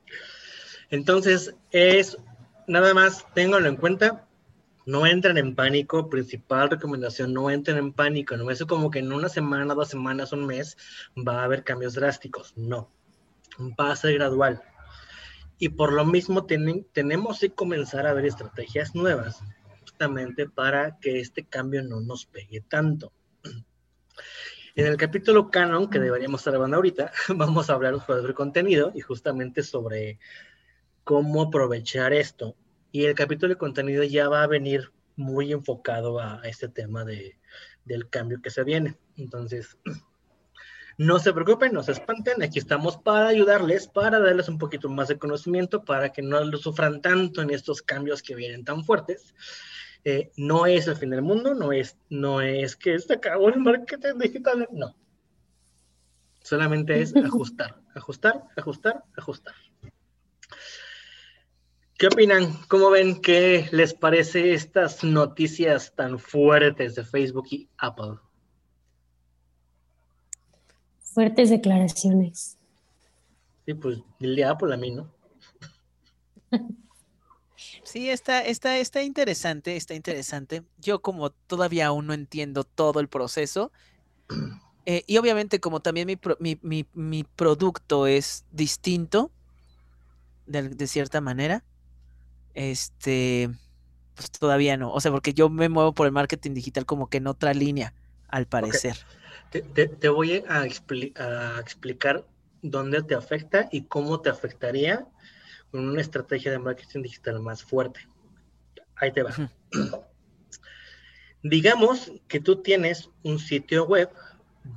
Entonces, 0.90 1.54
es 1.72 2.18
nada 2.68 2.94
más, 2.94 3.26
ténganlo 3.34 3.68
en 3.68 3.76
cuenta. 3.76 4.28
No 4.86 5.06
entren 5.06 5.38
en 5.38 5.56
pánico. 5.56 6.10
Principal 6.10 6.70
recomendación, 6.70 7.34
no 7.34 7.50
entren 7.50 7.78
en 7.78 7.94
pánico. 7.94 8.38
No 8.38 8.50
es 8.50 8.64
como 8.66 8.92
que 8.92 9.00
en 9.00 9.12
una 9.12 9.30
semana, 9.30 9.74
dos 9.74 9.90
semanas, 9.90 10.34
un 10.34 10.46
mes 10.46 10.78
va 11.18 11.42
a 11.42 11.44
haber 11.46 11.64
cambios 11.64 11.96
drásticos. 11.96 12.54
No. 12.56 12.90
Va 13.60 13.92
a 13.92 13.96
ser 13.96 14.14
gradual. 14.14 14.62
Y 15.58 15.70
por 15.70 15.94
lo 15.94 16.06
mismo 16.06 16.46
tenemos 16.46 17.40
que 17.40 17.52
comenzar 17.52 18.08
a 18.08 18.14
ver 18.14 18.26
estrategias 18.26 18.96
nuevas 18.96 19.42
justamente 19.82 20.50
para 20.50 20.98
que 21.00 21.20
este 21.20 21.46
cambio 21.46 21.84
no 21.84 22.02
nos 22.02 22.26
pegue 22.26 22.62
tanto. 22.62 23.14
En 24.76 24.88
el 24.88 24.98
capítulo 24.98 25.52
canon, 25.52 25.88
que 25.88 26.00
deberíamos 26.00 26.42
estar 26.42 26.56
hablando 26.56 26.78
ahorita, 26.78 27.12
vamos 27.36 27.70
a 27.70 27.74
hablar 27.74 28.04
sobre 28.04 28.34
contenido 28.34 28.92
y 28.96 29.02
justamente 29.02 29.62
sobre 29.62 30.18
cómo 31.04 31.44
aprovechar 31.44 32.12
esto. 32.12 32.56
Y 32.92 33.06
el 33.06 33.14
capítulo 33.14 33.54
de 33.54 33.60
contenido 33.60 34.04
ya 34.04 34.30
va 34.30 34.42
a 34.42 34.48
venir 34.48 34.92
muy 35.16 35.52
enfocado 35.52 36.20
a 36.20 36.42
este 36.46 36.70
tema 36.70 37.06
de, 37.06 37.38
del 37.86 38.10
cambio 38.10 38.42
que 38.42 38.50
se 38.50 38.64
viene. 38.64 38.98
Entonces, 39.16 39.78
no 40.98 41.20
se 41.20 41.34
preocupen, 41.34 41.74
no 41.74 41.84
se 41.84 41.94
espanten, 41.94 42.42
aquí 42.44 42.60
estamos 42.60 42.98
para 42.98 43.28
ayudarles, 43.28 43.88
para 43.88 44.20
darles 44.20 44.50
un 44.50 44.58
poquito 44.58 44.90
más 44.90 45.08
de 45.08 45.18
conocimiento, 45.18 45.84
para 45.84 46.12
que 46.12 46.22
no 46.22 46.44
lo 46.44 46.58
sufran 46.58 47.02
tanto 47.02 47.42
en 47.42 47.50
estos 47.50 47.82
cambios 47.82 48.22
que 48.22 48.36
vienen 48.36 48.64
tan 48.64 48.84
fuertes. 48.84 49.34
Eh, 50.06 50.32
no 50.36 50.66
es 50.66 50.88
el 50.88 50.98
fin 50.98 51.12
del 51.12 51.22
mundo, 51.22 51.54
no 51.54 51.72
es, 51.72 51.98
no 52.10 52.42
es 52.42 52.76
que 52.76 53.00
se 53.00 53.14
acabó 53.14 53.50
el 53.50 53.60
marketing 53.60 54.18
digital, 54.20 54.68
no. 54.72 54.96
Solamente 56.42 57.02
es 57.02 57.16
ajustar, 57.16 57.82
ajustar, 57.96 58.44
ajustar, 58.56 59.04
ajustar. 59.16 59.56
¿Qué 61.98 62.08
opinan? 62.08 62.52
¿Cómo 62.68 62.90
ven? 62.90 63.22
¿Qué 63.22 63.70
les 63.72 63.94
parece 63.94 64.54
estas 64.54 65.04
noticias 65.04 65.94
tan 65.96 66.20
fuertes 66.20 66.96
de 66.96 67.06
Facebook 67.06 67.48
y 67.50 67.70
Apple? 67.78 68.18
Fuertes 71.14 71.50
declaraciones. 71.50 72.58
Sí, 73.66 73.74
pues 73.74 74.00
dile 74.20 74.44
Apple 74.46 74.74
a 74.74 74.78
mí, 74.78 74.92
¿no? 74.92 75.12
Sí, 77.84 78.10
está, 78.10 78.42
está, 78.42 78.78
está 78.78 79.04
interesante, 79.04 79.76
está 79.76 79.94
interesante. 79.94 80.64
Yo 80.80 81.02
como 81.02 81.32
todavía 81.32 81.88
aún 81.88 82.08
no 82.08 82.14
entiendo 82.14 82.64
todo 82.64 83.00
el 83.00 83.08
proceso, 83.08 83.72
eh, 84.86 85.04
y 85.06 85.18
obviamente 85.18 85.60
como 85.60 85.80
también 85.80 86.08
mi, 86.40 87.24
producto 87.36 88.08
es 88.08 88.46
distinto, 88.52 89.32
de, 90.46 90.88
cierta 90.88 91.22
manera, 91.22 91.64
este, 92.54 93.50
pues 94.16 94.32
todavía 94.32 94.78
no. 94.78 94.92
O 94.92 95.00
sea, 95.00 95.12
porque 95.12 95.34
yo 95.34 95.50
me 95.50 95.70
muevo 95.70 95.94
por 95.94 96.06
el 96.08 96.14
marketing 96.14 96.54
digital 96.54 96.86
como 96.86 97.08
que 97.08 97.18
en 97.18 97.28
otra 97.28 97.54
línea, 97.54 97.94
al 98.28 98.46
parecer. 98.46 98.98
Te, 99.62 100.10
voy 100.10 100.44
a, 100.48 100.62
a 100.62 101.60
explicar 101.60 102.26
dónde 102.62 103.04
te 103.04 103.14
afecta 103.14 103.70
y 103.72 103.84
cómo 103.84 104.22
te 104.22 104.30
afectaría 104.30 105.06
con 105.70 105.88
una 105.88 106.02
estrategia 106.02 106.52
de 106.52 106.60
marketing 106.60 107.04
digital 107.04 107.40
más 107.40 107.64
fuerte. 107.64 108.08
Ahí 108.96 109.12
te 109.12 109.24
va. 109.24 109.34
Digamos 111.44 112.12
que 112.28 112.40
tú 112.40 112.62
tienes 112.62 113.10
un 113.22 113.38
sitio 113.38 113.86
web 113.86 114.10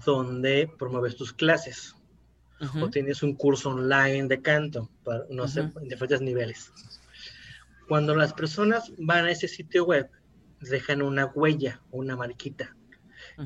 donde 0.04 0.70
promueves 0.78 1.16
tus 1.16 1.32
clases 1.32 1.94
o 2.80 2.88
tienes 2.88 3.22
un 3.22 3.34
curso 3.34 3.70
online 3.70 4.26
de 4.26 4.40
canto, 4.40 4.90
para, 5.04 5.24
no 5.30 5.46
sé, 5.46 5.60
en 5.60 5.88
diferentes 5.88 6.22
niveles. 6.22 6.72
Cuando 7.86 8.16
las 8.16 8.32
personas 8.32 8.92
van 8.98 9.26
a 9.26 9.30
ese 9.30 9.46
sitio 9.46 9.84
web, 9.84 10.10
dejan 10.60 11.02
una 11.02 11.26
huella 11.26 11.80
una 11.90 12.16
marquita 12.16 12.74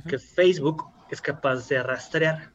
que 0.09 0.19
Facebook 0.19 0.85
es 1.15 1.21
capaz 1.21 1.69
de 1.69 1.83
rastrear. 1.83 2.53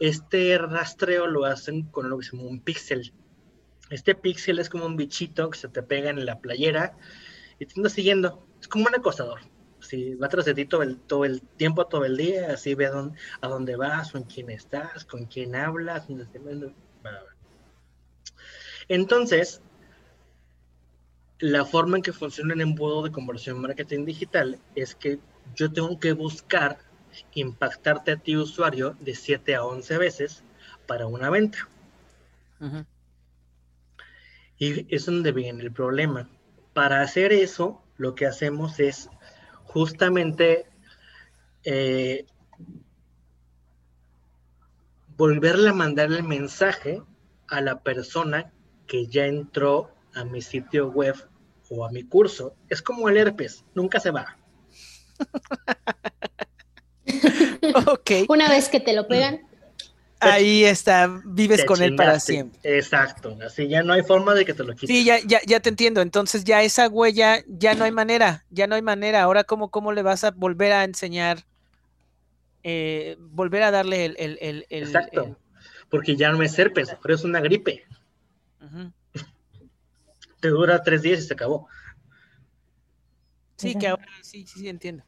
Este 0.00 0.58
rastreo 0.58 1.26
lo 1.26 1.44
hacen 1.44 1.84
con 1.84 2.10
lo 2.10 2.18
que 2.18 2.24
se 2.24 2.36
llama 2.36 2.48
un 2.48 2.60
píxel. 2.60 3.12
Este 3.90 4.14
píxel 4.14 4.58
es 4.58 4.68
como 4.68 4.86
un 4.86 4.96
bichito 4.96 5.50
que 5.50 5.58
se 5.58 5.68
te 5.68 5.82
pega 5.82 6.10
en 6.10 6.24
la 6.24 6.40
playera 6.40 6.96
y 7.58 7.66
te 7.66 7.74
anda 7.76 7.90
siguiendo. 7.90 8.46
Es 8.60 8.68
como 8.68 8.86
un 8.86 8.94
acosador. 8.94 9.40
Si 9.80 10.14
va 10.14 10.28
tras 10.28 10.44
de 10.44 10.54
ti 10.54 10.64
todo 10.64 10.82
el, 10.82 10.98
todo 10.98 11.24
el 11.24 11.42
tiempo, 11.42 11.86
todo 11.86 12.04
el 12.04 12.16
día, 12.16 12.52
así 12.52 12.74
ve 12.74 12.86
a 12.86 12.90
dónde, 12.90 13.18
a 13.40 13.48
dónde 13.48 13.76
vas, 13.76 14.12
con 14.12 14.24
quién 14.24 14.50
estás, 14.50 15.04
con 15.04 15.26
quién 15.26 15.54
hablas. 15.54 16.06
Entonces, 18.88 19.60
la 21.38 21.64
forma 21.64 21.96
en 21.96 22.02
que 22.02 22.12
funciona 22.12 22.54
el 22.54 22.60
embudo 22.60 23.02
de 23.02 23.10
conversión 23.10 23.60
marketing 23.60 24.04
digital 24.04 24.60
es 24.76 24.94
que 24.94 25.18
yo 25.54 25.72
tengo 25.72 25.98
que 25.98 26.12
buscar 26.12 26.78
impactarte 27.34 28.12
a 28.12 28.16
ti 28.16 28.36
usuario 28.36 28.96
de 29.00 29.14
7 29.14 29.54
a 29.54 29.64
11 29.64 29.98
veces 29.98 30.42
para 30.86 31.06
una 31.06 31.30
venta. 31.30 31.68
Y 34.58 34.94
es 34.94 35.06
donde 35.06 35.32
viene 35.32 35.62
el 35.62 35.72
problema. 35.72 36.28
Para 36.72 37.02
hacer 37.02 37.32
eso, 37.32 37.82
lo 37.96 38.14
que 38.14 38.26
hacemos 38.26 38.78
es 38.80 39.10
justamente 39.64 40.66
eh, 41.64 42.26
volverle 45.16 45.70
a 45.70 45.74
mandar 45.74 46.12
el 46.12 46.22
mensaje 46.22 47.02
a 47.48 47.60
la 47.60 47.82
persona 47.82 48.52
que 48.86 49.06
ya 49.06 49.26
entró 49.26 49.94
a 50.14 50.24
mi 50.24 50.42
sitio 50.42 50.90
web 50.90 51.16
o 51.70 51.84
a 51.84 51.90
mi 51.90 52.04
curso. 52.04 52.54
Es 52.68 52.82
como 52.82 53.08
el 53.08 53.16
herpes, 53.16 53.64
nunca 53.74 54.00
se 54.00 54.10
va. 54.10 54.36
Una 58.28 58.48
vez 58.48 58.68
que 58.68 58.80
te 58.80 58.92
lo 58.92 59.06
pegan, 59.08 59.40
Ahí 60.22 60.64
está, 60.64 61.20
vives 61.24 61.64
con 61.64 61.82
él 61.82 61.96
para 61.96 62.20
siempre. 62.20 62.60
Exacto, 62.62 63.36
así 63.44 63.66
ya 63.66 63.82
no 63.82 63.92
hay 63.92 64.02
forma 64.02 64.34
de 64.34 64.44
que 64.44 64.54
te 64.54 64.62
lo 64.62 64.72
quites. 64.74 64.88
Sí, 64.88 65.04
ya, 65.04 65.18
ya, 65.26 65.40
ya 65.44 65.58
te 65.58 65.68
entiendo. 65.68 66.00
Entonces 66.00 66.44
ya 66.44 66.62
esa 66.62 66.88
huella, 66.88 67.42
ya 67.48 67.74
no 67.74 67.84
hay 67.84 67.90
manera, 67.90 68.44
ya 68.50 68.68
no 68.68 68.76
hay 68.76 68.82
manera. 68.82 69.22
Ahora, 69.22 69.42
¿cómo, 69.42 69.70
cómo 69.70 69.92
le 69.92 70.02
vas 70.02 70.22
a 70.22 70.30
volver 70.30 70.72
a 70.72 70.84
enseñar? 70.84 71.44
Eh, 72.62 73.16
volver 73.18 73.64
a 73.64 73.72
darle 73.72 74.04
el... 74.04 74.16
el, 74.18 74.38
el, 74.40 74.66
Exacto, 74.70 75.36
porque 75.90 76.14
ya 76.14 76.30
no 76.30 76.42
es 76.42 76.56
herpes, 76.56 76.96
pero 77.02 77.14
es 77.14 77.24
una 77.24 77.40
gripe. 77.40 77.84
Te 80.40 80.48
dura 80.48 80.82
tres 80.82 81.02
días 81.02 81.20
y 81.20 81.22
se 81.22 81.34
acabó. 81.34 81.68
Sí, 83.56 83.74
que 83.74 83.88
ahora 83.88 84.06
sí, 84.22 84.46
sí, 84.46 84.60
sí, 84.60 84.68
entiendo. 84.68 85.04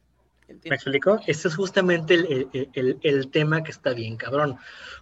¿Me 0.47 0.75
explico? 0.75 1.19
Ese 1.25 1.47
es 1.47 1.55
justamente 1.55 2.13
el, 2.13 3.29
tema 3.31 3.63
que 3.63 3.71
está 3.71 3.93
bien, 3.93 4.15
cabrón. 4.15 4.57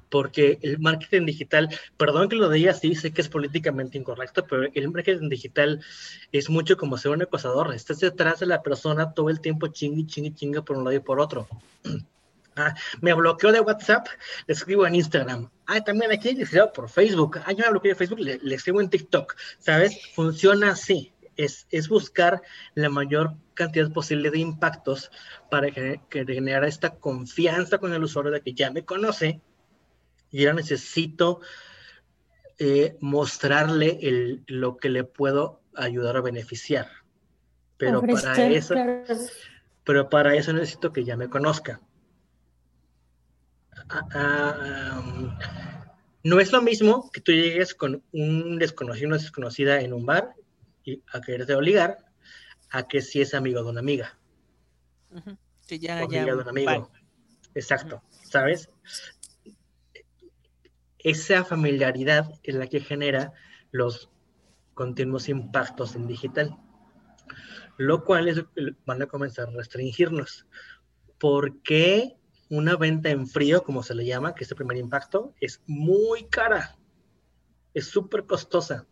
Porque 0.10 0.60
el 0.62 0.79
marketing 0.79 1.25
digital, 1.25 1.69
perdón 1.97 2.29
que 2.29 2.36
lo 2.36 2.49
diga 2.49 2.71
así, 2.71 2.95
sé 2.95 3.12
que 3.12 3.21
es 3.21 3.29
políticamente 3.29 3.97
incorrecto, 3.97 4.45
pero 4.45 4.69
el 4.73 4.89
marketing 4.89 5.29
digital 5.29 5.84
es 6.32 6.49
mucho 6.49 6.77
como 6.77 6.97
ser 6.97 7.12
un 7.12 7.23
acosador. 7.23 7.73
Estás 7.73 7.99
detrás 7.99 8.39
de 8.39 8.45
la 8.45 8.62
persona 8.62 9.13
todo 9.13 9.29
el 9.29 9.41
tiempo 9.41 9.67
chingue, 9.67 10.06
chingue, 10.06 10.34
chingue 10.34 10.62
por 10.62 10.77
un 10.77 10.86
lado 10.86 10.95
y 10.95 10.99
por 10.99 11.19
otro. 11.19 11.47
Ah, 12.56 12.75
me 13.01 13.12
bloqueó 13.15 13.51
de 13.51 13.62
WhatsApp, 13.62 14.06
le 14.45 14.53
escribo 14.53 14.86
en 14.86 14.93
Instagram. 14.93 15.49
Ah, 15.65 15.82
también 15.82 16.12
aquí 16.12 16.36
le 16.36 16.43
escribo 16.43 16.71
por 16.71 16.88
Facebook. 16.88 17.39
Ah, 17.47 17.51
yo 17.51 17.65
me 17.65 17.71
bloqueé 17.71 17.93
de 17.93 17.95
Facebook, 17.95 18.19
le, 18.19 18.38
le 18.38 18.53
escribo 18.53 18.79
en 18.79 18.91
TikTok. 18.91 19.36
¿Sabes? 19.58 19.99
Funciona 20.13 20.69
así 20.69 21.12
es, 21.38 21.89
buscar 21.89 22.41
la 22.75 22.89
mayor 22.89 23.36
cantidad 23.54 23.92
posible 23.92 24.32
de 24.32 24.39
impactos 24.39 25.12
para 25.50 25.72
que, 25.72 26.02
generar 26.10 26.66
esta 26.66 26.96
confianza 26.96 27.78
con 27.78 27.94
el 27.94 28.04
usuario 28.04 28.32
de 28.32 28.42
que 28.42 28.54
ya 28.54 28.72
me 28.72 28.86
conoce 28.86 29.42
y 30.32 30.46
ahora 30.46 30.56
necesito 30.56 31.42
eh, 32.58 32.98
mostrarle 33.02 34.00
el, 34.02 34.44
lo 34.48 34.78
que 34.78 34.89
le 34.89 35.04
puedo 35.04 35.62
ayudar 35.76 36.18
a 36.18 36.22
beneficiar. 36.22 36.88
Pero 37.78 38.02
para 38.02 38.48
eso, 38.48 38.76
pero 39.84 40.10
para 40.10 40.36
eso 40.36 40.54
necesito 40.54 40.94
que 40.94 41.04
ya 41.04 41.18
me 41.18 41.30
conozca. 41.30 41.82
Ah, 43.89 44.08
ah, 44.13 45.38
no 46.24 46.39
es 46.39 46.52
lo 46.52 46.62
mismo 46.62 47.12
que 47.12 47.22
tú 47.22 47.32
llegues 47.32 47.76
con 47.76 48.02
un 48.13 48.58
desconocido, 48.58 49.08
una 49.08 49.18
desconocida 49.18 49.82
en 49.82 49.94
un 49.94 50.06
bar 50.06 50.34
y 50.86 51.04
a 51.12 51.22
quererte 51.22 51.54
obligar 51.54 51.98
a 52.73 52.88
que 52.88 53.01
si 53.01 53.21
es 53.21 53.36
amigo 53.36 53.63
de 53.63 53.69
una 53.69 53.79
amiga. 53.81 54.17
Sí, 55.62 55.77
ya, 55.77 56.05
ya. 56.09 56.25
de 56.25 56.33
un 56.33 56.49
amigo. 56.49 56.91
Exacto, 57.53 58.01
¿sabes? 58.23 58.67
Esa 60.97 61.45
familiaridad 61.45 62.31
es 62.41 62.55
la 62.55 62.65
que 62.65 62.79
genera 62.79 63.31
los 63.71 64.09
continuos 64.73 65.29
impactos 65.29 65.95
en 65.95 66.07
digital, 66.07 66.57
lo 67.77 68.03
cual 68.03 68.27
es, 68.27 68.43
van 68.88 69.03
a 69.03 69.05
comenzar 69.05 69.49
a 69.49 69.51
restringirnos. 69.51 70.47
porque 71.19 72.17
una 72.49 72.75
venta 72.75 73.09
en 73.09 73.27
frío, 73.27 73.63
como 73.63 73.83
se 73.83 73.93
le 73.93 74.05
llama, 74.05 74.33
que 74.33 74.43
es 74.43 74.51
el 74.51 74.57
primer 74.57 74.77
impacto, 74.77 75.36
es 75.39 75.62
muy 75.67 76.25
cara? 76.25 76.75
Es 77.73 77.86
súper 77.86 78.25
costosa 78.25 78.88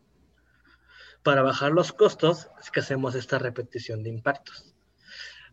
para 1.23 1.41
bajar 1.41 1.71
los 1.71 1.93
costos 1.93 2.49
es 2.59 2.71
que 2.71 2.79
hacemos 2.79 3.15
esta 3.15 3.37
repetición 3.39 4.03
de 4.03 4.09
impactos. 4.09 4.73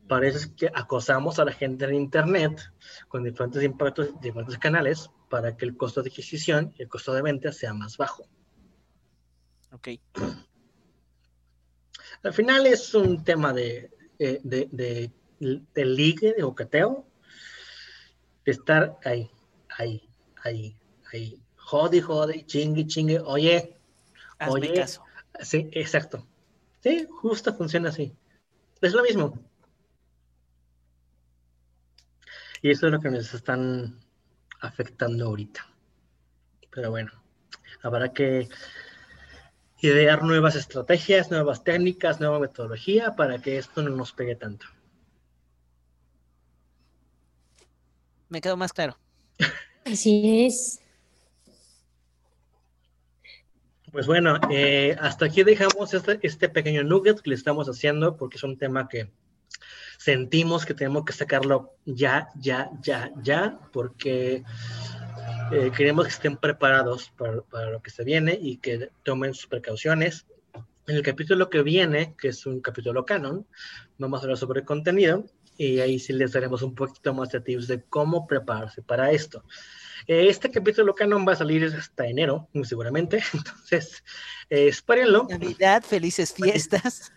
Para 0.08 0.26
eso 0.26 0.38
es 0.38 0.46
que 0.46 0.70
acosamos 0.74 1.38
a 1.38 1.44
la 1.44 1.52
gente 1.52 1.84
en 1.84 1.94
Internet 1.94 2.72
con 3.08 3.24
diferentes 3.24 3.62
impactos, 3.62 4.18
diferentes 4.20 4.58
canales, 4.58 5.10
para 5.28 5.56
que 5.56 5.66
el 5.66 5.76
costo 5.76 6.02
de 6.02 6.08
adquisición 6.08 6.72
y 6.78 6.82
el 6.82 6.88
costo 6.88 7.12
de 7.12 7.20
venta 7.20 7.52
sea 7.52 7.74
más 7.74 7.98
bajo. 7.98 8.26
Ok. 9.72 9.88
Al 12.22 12.32
final 12.32 12.66
es 12.66 12.94
un 12.94 13.22
tema 13.22 13.52
de, 13.52 13.90
de, 14.18 15.12
de, 15.70 15.84
ligue, 15.84 16.32
de 16.34 16.42
boqueteo, 16.42 17.06
de 18.44 18.52
estar 18.52 18.98
ahí, 19.04 19.30
ahí, 19.76 20.08
ahí, 20.42 20.76
ahí. 21.12 21.42
Jode, 21.56 22.00
jode, 22.00 22.46
chingue, 22.46 22.86
chingue. 22.86 23.20
Oye, 23.20 23.78
Hazme 24.38 24.54
oye, 24.54 24.72
caso. 24.72 25.04
Sí, 25.40 25.68
exacto. 25.72 26.26
Sí, 26.82 27.06
justo 27.10 27.54
funciona 27.54 27.90
así. 27.90 28.12
Es 28.80 28.92
lo 28.92 29.02
mismo. 29.02 29.38
Y 32.62 32.70
eso 32.70 32.86
es 32.86 32.92
lo 32.92 33.00
que 33.00 33.10
nos 33.10 33.32
están 33.34 34.00
afectando 34.60 35.26
ahorita. 35.26 35.66
Pero 36.70 36.90
bueno, 36.90 37.12
habrá 37.82 38.12
que 38.12 38.48
idear 39.80 40.22
nuevas 40.22 40.56
estrategias, 40.56 41.30
nuevas 41.30 41.62
técnicas, 41.62 42.20
nueva 42.20 42.40
metodología 42.40 43.14
para 43.14 43.40
que 43.40 43.58
esto 43.58 43.82
no 43.82 43.90
nos 43.90 44.12
pegue 44.12 44.34
tanto. 44.34 44.66
Me 48.28 48.40
quedo 48.40 48.56
más 48.56 48.72
claro. 48.72 48.98
Así 49.84 50.44
es. 50.46 50.80
Pues 53.92 54.06
bueno, 54.06 54.38
eh, 54.50 54.96
hasta 55.00 55.26
aquí 55.26 55.42
dejamos 55.42 55.94
este, 55.94 56.18
este, 56.22 56.48
pequeño 56.48 56.82
nugget 56.82 57.20
que 57.20 57.30
le 57.30 57.36
estamos 57.36 57.68
haciendo 57.68 58.16
porque 58.16 58.36
es 58.36 58.42
un 58.42 58.58
tema 58.58 58.88
que 58.88 59.10
sentimos 59.98 60.66
que 60.66 60.74
tenemos 60.74 61.04
que 61.04 61.12
sacarlo 61.12 61.74
ya, 61.84 62.28
ya, 62.38 62.70
ya, 62.82 63.10
ya, 63.22 63.58
porque 63.72 64.44
eh, 65.52 65.70
queremos 65.76 66.06
que 66.06 66.12
estén 66.12 66.36
preparados 66.36 67.10
para, 67.16 67.40
para, 67.42 67.70
lo 67.70 67.82
que 67.82 67.90
se 67.90 68.04
viene 68.04 68.38
y 68.40 68.58
que 68.58 68.90
tomen 69.02 69.34
sus 69.34 69.46
precauciones. 69.46 70.26
En 70.86 70.96
el 70.96 71.02
capítulo 71.02 71.48
que 71.50 71.62
viene, 71.62 72.14
que 72.18 72.28
es 72.28 72.46
un 72.46 72.60
capítulo 72.60 73.04
canon, 73.04 73.46
vamos 73.98 74.20
a 74.20 74.22
hablar 74.22 74.38
sobre 74.38 74.64
contenido 74.64 75.24
y 75.56 75.80
ahí 75.80 75.98
sí 75.98 76.12
les 76.12 76.32
daremos 76.32 76.62
un 76.62 76.74
poquito 76.74 77.12
más 77.14 77.30
de 77.30 77.40
tips 77.40 77.66
de 77.66 77.82
cómo 77.82 78.26
prepararse 78.26 78.82
para 78.82 79.10
esto. 79.10 79.44
Eh, 80.06 80.28
este 80.28 80.50
capítulo 80.50 80.94
canon 80.94 81.26
va 81.26 81.32
a 81.32 81.36
salir 81.36 81.64
hasta 81.64 82.06
enero, 82.06 82.48
muy 82.52 82.64
seguramente. 82.64 83.22
Entonces, 83.34 84.04
eh, 84.50 84.68
espérenlo. 84.68 85.26
Navidad, 85.28 85.82
felices 85.82 86.32
fiestas. 86.32 87.12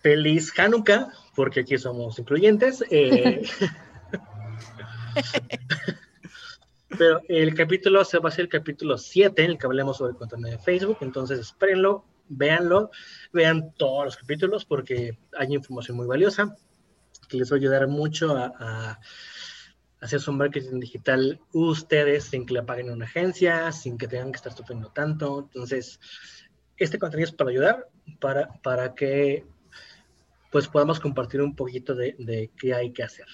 Feliz 0.00 0.52
Hanukkah, 0.58 1.12
porque 1.34 1.60
aquí 1.60 1.78
somos 1.78 2.18
incluyentes. 2.18 2.84
Eh. 2.90 3.42
pero 6.98 7.20
el 7.28 7.54
capítulo 7.54 8.04
se 8.04 8.18
va 8.18 8.28
a 8.28 8.32
ser 8.32 8.42
el 8.42 8.48
capítulo 8.48 8.98
7, 8.98 9.44
en 9.44 9.52
el 9.52 9.58
que 9.58 9.66
hablemos 9.66 9.98
sobre 9.98 10.12
el 10.12 10.18
contenido 10.18 10.50
de 10.50 10.58
Facebook. 10.58 10.98
Entonces, 11.00 11.38
espérenlo, 11.38 12.04
véanlo, 12.28 12.90
vean 13.32 13.72
todos 13.74 14.06
los 14.06 14.16
capítulos 14.16 14.64
porque 14.64 15.18
hay 15.38 15.54
información 15.54 15.96
muy 15.96 16.06
valiosa 16.06 16.56
que 17.28 17.36
les 17.36 17.50
va 17.50 17.56
a 17.56 17.58
ayudar 17.58 17.88
mucho 17.88 18.36
a 18.36 18.98
hacer 20.02 20.20
su 20.20 20.32
marketing 20.32 20.80
digital 20.80 21.40
ustedes 21.52 22.24
sin 22.24 22.44
que 22.44 22.54
le 22.54 22.62
paguen 22.62 22.90
una 22.90 23.06
agencia, 23.06 23.72
sin 23.72 23.96
que 23.96 24.08
tengan 24.08 24.32
que 24.32 24.36
estar 24.36 24.52
sufriendo 24.52 24.90
tanto. 24.90 25.44
Entonces, 25.44 25.98
este 26.76 26.98
contenido 26.98 27.28
es 27.28 27.34
para 27.34 27.50
ayudar, 27.50 27.88
para, 28.20 28.52
para 28.62 28.94
que 28.94 29.46
pues 30.50 30.68
podamos 30.68 31.00
compartir 31.00 31.40
un 31.40 31.56
poquito 31.56 31.94
de 31.94 32.50
qué 32.58 32.74
hay 32.74 32.92
que 32.92 33.04
hacer. 33.04 33.26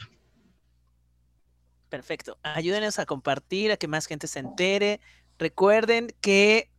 Perfecto. 1.88 2.38
Ayúdenos 2.42 2.98
a 2.98 3.07
compartir, 3.07 3.72
a 3.72 3.76
que 3.76 3.88
más 3.88 4.07
gente 4.07 4.26
se 4.26 4.38
entere. 4.38 5.00
Recuerden 5.38 6.14
que 6.20 6.70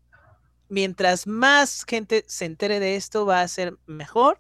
mientras 0.70 1.26
más 1.28 1.84
gente 1.84 2.24
se 2.28 2.46
entere 2.46 2.80
de 2.80 2.96
esto, 2.96 3.26
va 3.26 3.42
a 3.42 3.48
ser 3.48 3.78
mejor. 3.88 4.40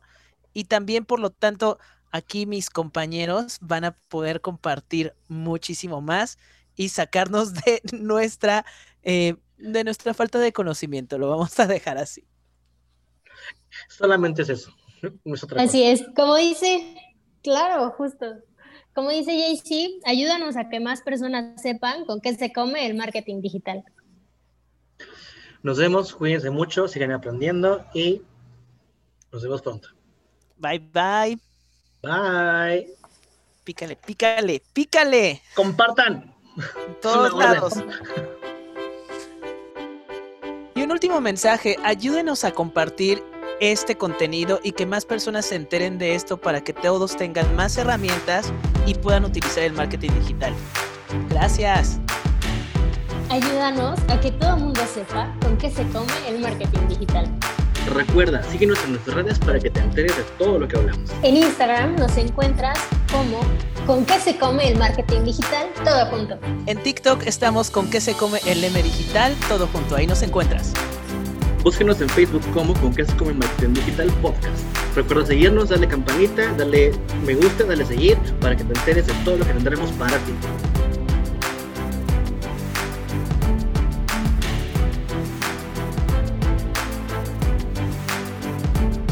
Y 0.54 0.66
también, 0.66 1.06
por 1.06 1.20
lo 1.20 1.32
tanto, 1.32 1.80
aquí 2.12 2.45
mis 2.45 2.69
compañeros 2.69 3.58
van 3.62 3.86
a 3.86 3.91
poder 3.91 4.41
compartir 4.41 5.13
muchísimo 5.28 6.02
más 6.02 6.38
y 6.76 6.89
sacarnos 6.89 7.54
de 7.54 7.82
nuestra, 7.93 8.65
eh, 9.04 9.36
de 9.58 9.84
nuestra 9.84 10.13
falta 10.13 10.39
de 10.39 10.54
conocimiento. 10.54 11.17
Lo 11.17 11.30
vamos 11.30 11.60
a 11.60 11.67
dejar 11.67 11.98
así. 11.98 12.26
Solamente 13.88 14.41
es 14.41 14.50
eso. 14.50 14.74
así 15.58 15.84
es. 15.84 16.04
Como 16.15 16.36
dice, 16.36 16.95
claro, 17.43 17.91
justo. 17.91 18.26
Como 18.93 19.12
dice 19.12 19.38
JC, 19.38 20.02
ayúdanos 20.06 20.58
a 20.58 20.67
que 20.69 20.80
más 20.80 21.02
personas 21.02 21.62
sepan 21.62 22.06
con 22.06 22.19
qué 22.22 22.36
se 22.36 22.52
come 22.52 22.86
el 22.86 22.95
marketing 22.95 23.41
digital. 23.41 23.84
Nos 25.62 25.78
vemos, 25.78 26.13
cuídense 26.13 26.50
mucho, 26.50 26.88
sigan 26.88 27.12
aprendiendo 27.12 27.86
y 27.93 28.22
nos 29.32 29.43
vemos 29.43 29.62
pronto. 29.62 29.89
Bye 30.58 30.80
bye. 30.80 31.49
Bye. 32.02 32.88
Pícale, 33.64 33.96
pícale, 33.96 34.62
pícale. 34.74 35.42
Compartan. 35.56 36.34
todos 37.02 37.34
lados. 37.34 37.74
Y 40.76 40.82
un 40.82 40.92
último 40.92 41.22
mensaje, 41.22 41.78
ayúdenos 41.84 42.44
a 42.44 42.52
compartir 42.52 43.24
este 43.60 43.98
contenido 43.98 44.60
y 44.64 44.72
que 44.72 44.86
más 44.86 45.06
personas 45.06 45.46
se 45.46 45.56
enteren 45.56 45.98
de 45.98 46.16
esto 46.16 46.38
para 46.38 46.62
que 46.62 46.74
todos 46.74 47.18
tengan 47.18 47.54
más 47.56 47.78
herramientas 47.78 48.54
y 48.86 48.94
puedan 48.94 49.26
utilizar 49.26 49.64
el 49.64 49.74
marketing 49.74 50.12
digital. 50.22 50.54
Gracias. 51.30 52.00
Ayúdanos 53.30 54.00
a 54.08 54.20
que 54.20 54.32
todo 54.32 54.56
el 54.56 54.64
mundo 54.64 54.82
sepa 54.92 55.36
con 55.42 55.58
qué 55.58 55.70
se 55.70 55.84
come 55.90 56.12
el 56.28 56.40
marketing 56.40 56.88
digital. 56.88 57.30
Recuerda, 57.88 58.44
síguenos 58.44 58.84
en 58.84 58.92
nuestras 58.92 59.15
redes 59.15 59.39
para 59.39 59.60
que 59.60 59.70
te 59.70 59.80
enteres 59.80 60.15
de 60.15 60.24
todo 60.38 60.60
lo 60.60 60.68
que 60.68 60.78
hablamos. 60.78 61.10
En 61.24 61.38
Instagram 61.38 61.96
nos 61.96 62.18
encuentras 62.18 62.78
como 63.12 63.39
con 63.86 64.06
qué 64.06 64.20
se 64.20 64.38
come 64.38 64.70
el 64.70 64.78
marketing 64.78 65.24
digital, 65.24 65.68
todo 65.84 66.06
junto. 66.08 66.39
En 66.68 66.78
TikTok 66.78 67.24
estamos 67.26 67.72
con 67.72 67.89
qué 67.89 68.02
se 68.02 68.13
come 68.13 68.39
el 68.46 68.63
M 68.63 68.84
digital, 68.84 69.34
todo 69.48 69.68
junto. 69.68 69.96
Ahí 69.96 70.06
nos 70.06 70.22
encuentras. 70.22 70.74
Búsquenos 71.63 72.00
en 72.00 72.08
Facebook 72.10 72.44
como 72.54 72.74
Con 72.76 72.94
es 72.98 73.13
como 73.15 73.32
el 73.32 73.38
Marketing 73.38 73.74
Digital 73.74 74.08
Podcast. 74.22 74.63
Recuerda 74.96 75.26
seguirnos, 75.26 75.70
darle 75.70 75.88
campanita, 75.89 76.54
darle 76.54 76.94
me 77.26 77.36
gusta, 77.36 77.65
darle 77.65 77.86
seguir 77.86 78.18
para 78.39 78.56
que 78.56 78.63
te 78.63 78.74
enteres 78.80 79.08
de 79.08 79.13
todo 79.26 79.38
lo 79.38 79.46
que 79.46 79.54
tendremos 79.54 79.92
para 79.92 80.18
ti. 80.20 80.34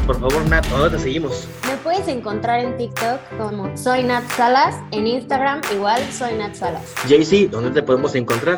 Por 0.08 0.22
favor, 0.22 0.50
Nat, 0.50 0.66
¿dónde 0.68 0.96
te 0.96 1.04
seguimos? 1.04 1.50
Me 1.68 1.76
puedes 1.84 2.08
encontrar 2.08 2.62
en 2.62 2.78
TikTok 2.78 3.20
como 3.38 3.76
Soy 3.76 4.04
Nat 4.04 4.24
Salas, 4.38 4.76
en 4.92 5.06
Instagram 5.06 5.60
igual 5.74 6.02
Soy 6.14 6.34
Nat 6.36 6.56
Salas. 6.56 6.96
JC, 7.10 7.50
¿dónde 7.50 7.72
te 7.72 7.84
podemos 7.84 8.16
encontrar? 8.16 8.58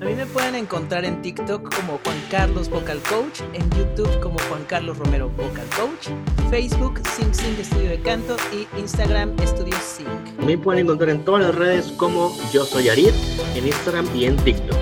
A 0.00 0.04
mí 0.04 0.14
me 0.14 0.26
pueden 0.26 0.56
encontrar 0.56 1.04
en 1.04 1.22
TikTok 1.22 1.72
como 1.72 2.00
Juan 2.02 2.16
Carlos 2.32 2.68
Vocal 2.68 2.98
Coach, 3.08 3.42
en 3.52 3.70
YouTube 3.70 4.10
como 4.18 4.40
Juan 4.48 4.64
Carlos 4.66 4.98
Romero 4.98 5.28
Vocal 5.28 5.66
Coach, 5.76 6.08
Facebook 6.50 7.00
Sing 7.10 7.32
Sing 7.32 7.54
Estudio 7.60 7.90
de 7.90 8.00
Canto 8.00 8.34
y 8.52 8.66
Instagram 8.80 9.36
Estudio 9.40 9.76
Sing. 9.80 10.08
Me 10.44 10.58
pueden 10.58 10.86
encontrar 10.86 11.10
en 11.10 11.24
todas 11.24 11.42
las 11.42 11.54
redes 11.54 11.92
como 11.96 12.36
Yo 12.52 12.64
Soy 12.64 12.88
Arid, 12.88 13.10
en 13.54 13.68
Instagram 13.68 14.08
y 14.16 14.24
en 14.24 14.36
TikTok. 14.38 14.81